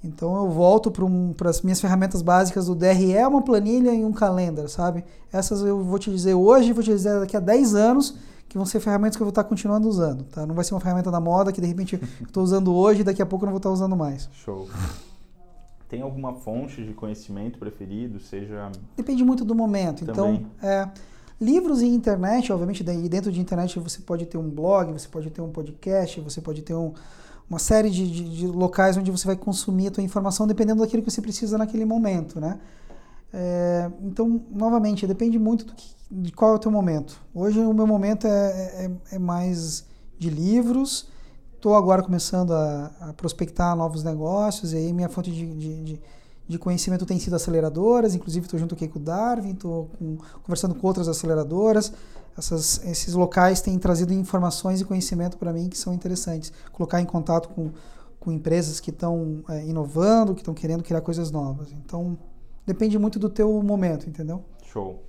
[0.05, 4.13] Então eu volto para um, as minhas ferramentas básicas do DRE, uma planilha e um
[4.13, 5.05] calendar, sabe?
[5.33, 8.17] Essas eu vou te dizer hoje, vou te dizer daqui a 10 anos,
[8.49, 10.45] que vão ser ferramentas que eu vou estar continuando usando, tá?
[10.45, 13.23] Não vai ser uma ferramenta da moda que de repente estou usando hoje e daqui
[13.23, 14.29] a pouco eu não vou estar usando mais.
[14.33, 14.69] Show.
[15.89, 18.73] Tem alguma fonte de conhecimento preferido, seja...
[18.97, 20.03] Depende muito do momento.
[20.03, 20.47] Então, Também.
[20.59, 20.91] Então, é,
[21.41, 25.41] livros e internet, obviamente, dentro de internet você pode ter um blog, você pode ter
[25.41, 26.93] um podcast, você pode ter um
[27.49, 31.03] uma série de, de, de, locais onde você vai consumir a tua informação dependendo daquilo
[31.03, 32.59] que você precisa naquele momento, né?
[33.33, 37.19] É, então, novamente, depende muito que, de qual é o teu momento.
[37.35, 39.85] Hoje o meu momento é, é, é mais
[40.19, 41.09] de livros.
[41.55, 46.01] Estou agora começando a, a, prospectar novos negócios e aí minha fonte de, de,
[46.49, 48.15] de conhecimento tem sido aceleradoras.
[48.15, 49.89] Inclusive estou junto aqui com o Darwin, estou
[50.43, 51.93] conversando com outras aceleradoras
[52.37, 56.53] essas, esses locais têm trazido informações e conhecimento para mim que são interessantes.
[56.73, 57.71] Colocar em contato com,
[58.19, 61.73] com empresas que estão é, inovando, que estão querendo criar coisas novas.
[61.73, 62.19] Então,
[62.67, 64.45] depende muito do teu momento, entendeu?
[64.65, 65.03] Show.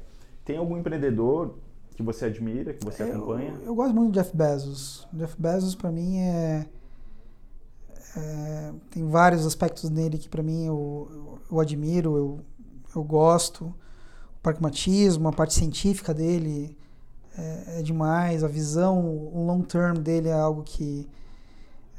[0.44, 1.56] Tem algum empreendedor
[1.96, 3.54] que você admira, que você acompanha?
[3.62, 5.08] Eu, eu gosto muito do Jeff Bezos.
[5.14, 6.66] Jeff Bezos, para mim, é,
[8.18, 12.40] é, tem vários aspectos nele que, para mim, eu, eu, eu admiro, eu,
[12.96, 13.66] eu gosto.
[13.66, 16.78] O pragmatismo, a parte científica dele,
[17.38, 21.08] é, é demais, a visão, o long term dele é algo que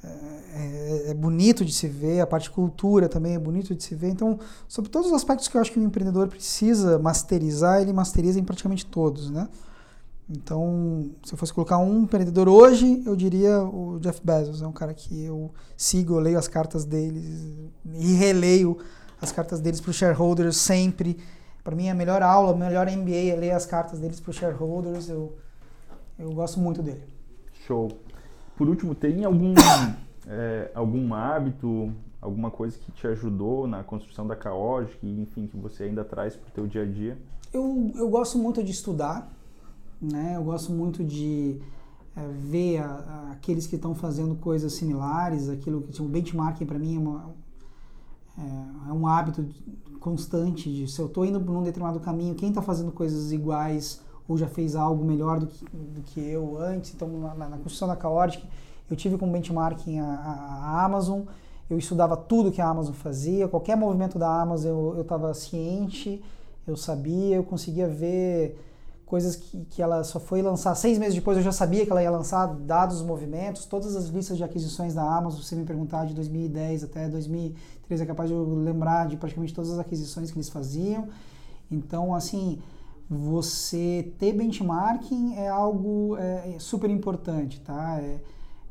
[0.05, 3.95] é, é, é, bonito de se ver, a parte cultura também é bonito de se
[3.95, 4.11] ver.
[4.11, 8.39] Então, sobre todos os aspectos que eu acho que o empreendedor precisa masterizar, ele masteriza
[8.39, 9.49] em praticamente todos, né?
[10.29, 14.63] Então, se eu fosse colocar um empreendedor hoje, eu diria o Jeff Bezos.
[14.63, 18.79] É um cara que eu sigo, eu leio as cartas dele e releio
[19.21, 21.19] as cartas deles para os shareholders sempre.
[21.65, 24.37] Para mim, a melhor aula, a melhor MBA é ler as cartas deles para os
[24.37, 25.09] shareholders.
[25.09, 25.35] Eu,
[26.19, 27.03] eu gosto muito dele.
[27.67, 27.91] Show.
[28.55, 29.55] Por último, tem algum,
[30.29, 31.91] é, algum hábito,
[32.21, 36.37] alguma coisa que te ajudou na construção da Caógica e, enfim, que você ainda traz
[36.37, 37.19] para o teu dia a dia?
[37.51, 39.33] Eu, eu gosto muito de estudar,
[40.01, 40.35] né?
[40.37, 41.63] Eu gosto muito de
[42.15, 46.79] é, ver a, a, aqueles que estão fazendo coisas similares, aquilo que tipo, benchmarking para
[46.79, 47.35] mim é, uma,
[48.37, 49.47] é, é um hábito
[50.01, 54.01] constante de se eu estou indo por um determinado caminho, quem está fazendo coisas iguais
[54.29, 56.95] ou já fez algo melhor do que, do que eu antes.
[56.95, 58.43] Então, na, na construção da Chaotic,
[58.91, 61.23] eu tive como benchmarking a, a, a, Amazon,
[61.69, 66.23] eu estudava tudo que a Amazon fazia, qualquer movimento da Amazon eu estava ciente,
[66.67, 68.59] eu sabia, eu conseguia ver
[69.15, 72.03] coisas que, que ela só foi lançar seis meses depois, eu já sabia que ela
[72.03, 75.65] ia lançar, dados os movimentos, todas as listas de aquisições da Amazon, se você me
[75.65, 80.33] perguntar de 2010 até 2013, é capaz de eu lembrar de praticamente todas as aquisições
[80.33, 81.07] que eles faziam.
[81.71, 82.59] Então, assim,
[83.09, 88.01] você ter benchmarking é algo é, é super importante, tá?
[88.01, 88.21] É,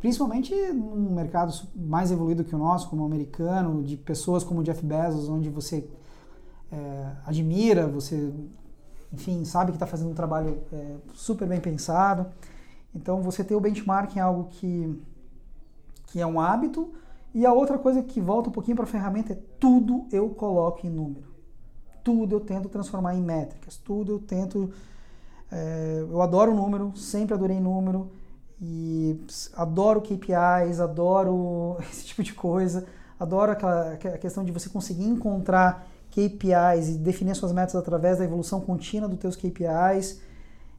[0.01, 4.85] principalmente num mercado mais evoluído que o nosso, como o americano, de pessoas como Jeff
[4.85, 5.87] Bezos, onde você
[6.69, 8.29] é, admira, você
[9.13, 12.25] enfim, sabe que está fazendo um trabalho é, super bem pensado.
[12.95, 14.99] Então, você ter o benchmarking é algo que,
[16.07, 16.91] que é um hábito.
[17.33, 20.85] E a outra coisa que volta um pouquinho para a ferramenta é tudo eu coloco
[20.85, 21.27] em número.
[22.03, 23.77] Tudo eu tento transformar em métricas.
[23.77, 24.71] Tudo eu tento.
[25.51, 28.11] É, eu adoro número, sempre adorei número.
[28.59, 29.19] E
[29.55, 32.85] adoro KPIs, adoro esse tipo de coisa.
[33.19, 38.23] Adoro aquela, aquela questão de você conseguir encontrar KPIs e definir suas metas através da
[38.23, 40.21] evolução contínua dos teus KPIs.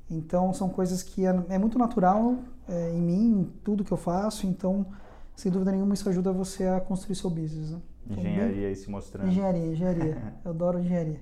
[0.09, 2.37] Então, são coisas que é, é muito natural
[2.69, 4.47] é, em mim, em tudo que eu faço.
[4.47, 4.87] Então,
[5.35, 7.73] sem dúvida nenhuma, isso ajuda você a construir seu business.
[7.73, 7.81] Né?
[8.11, 9.29] Engenharia aí se mostrando.
[9.29, 10.35] Engenharia, engenharia.
[10.45, 11.21] Eu adoro engenharia.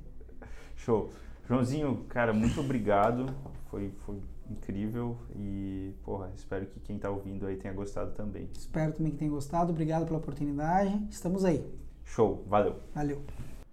[0.76, 1.10] Show.
[1.48, 3.26] Joãozinho, cara, muito obrigado.
[3.70, 8.48] Foi, foi incrível e, porra, espero que quem tá ouvindo aí tenha gostado também.
[8.52, 9.70] Espero também que tenha gostado.
[9.70, 11.00] Obrigado pela oportunidade.
[11.08, 11.64] Estamos aí.
[12.04, 12.76] Show, valeu.
[12.94, 13.22] Valeu.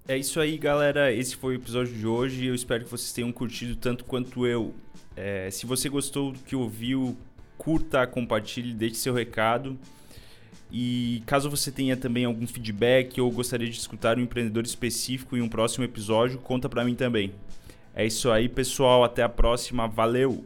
[0.10, 1.14] É isso aí, galera.
[1.14, 2.44] Esse foi o episódio de hoje.
[2.44, 4.74] Eu espero que vocês tenham curtido tanto quanto eu.
[5.16, 7.16] É, se você gostou do que ouviu,
[7.60, 9.78] curta, compartilhe, deixe seu recado.
[10.72, 15.44] E caso você tenha também algum feedback ou gostaria de escutar um empreendedor específico em
[15.44, 17.32] um próximo episódio, conta para mim também.
[17.94, 19.04] É isso aí, pessoal.
[19.04, 19.88] Até a próxima.
[19.88, 20.44] Valeu!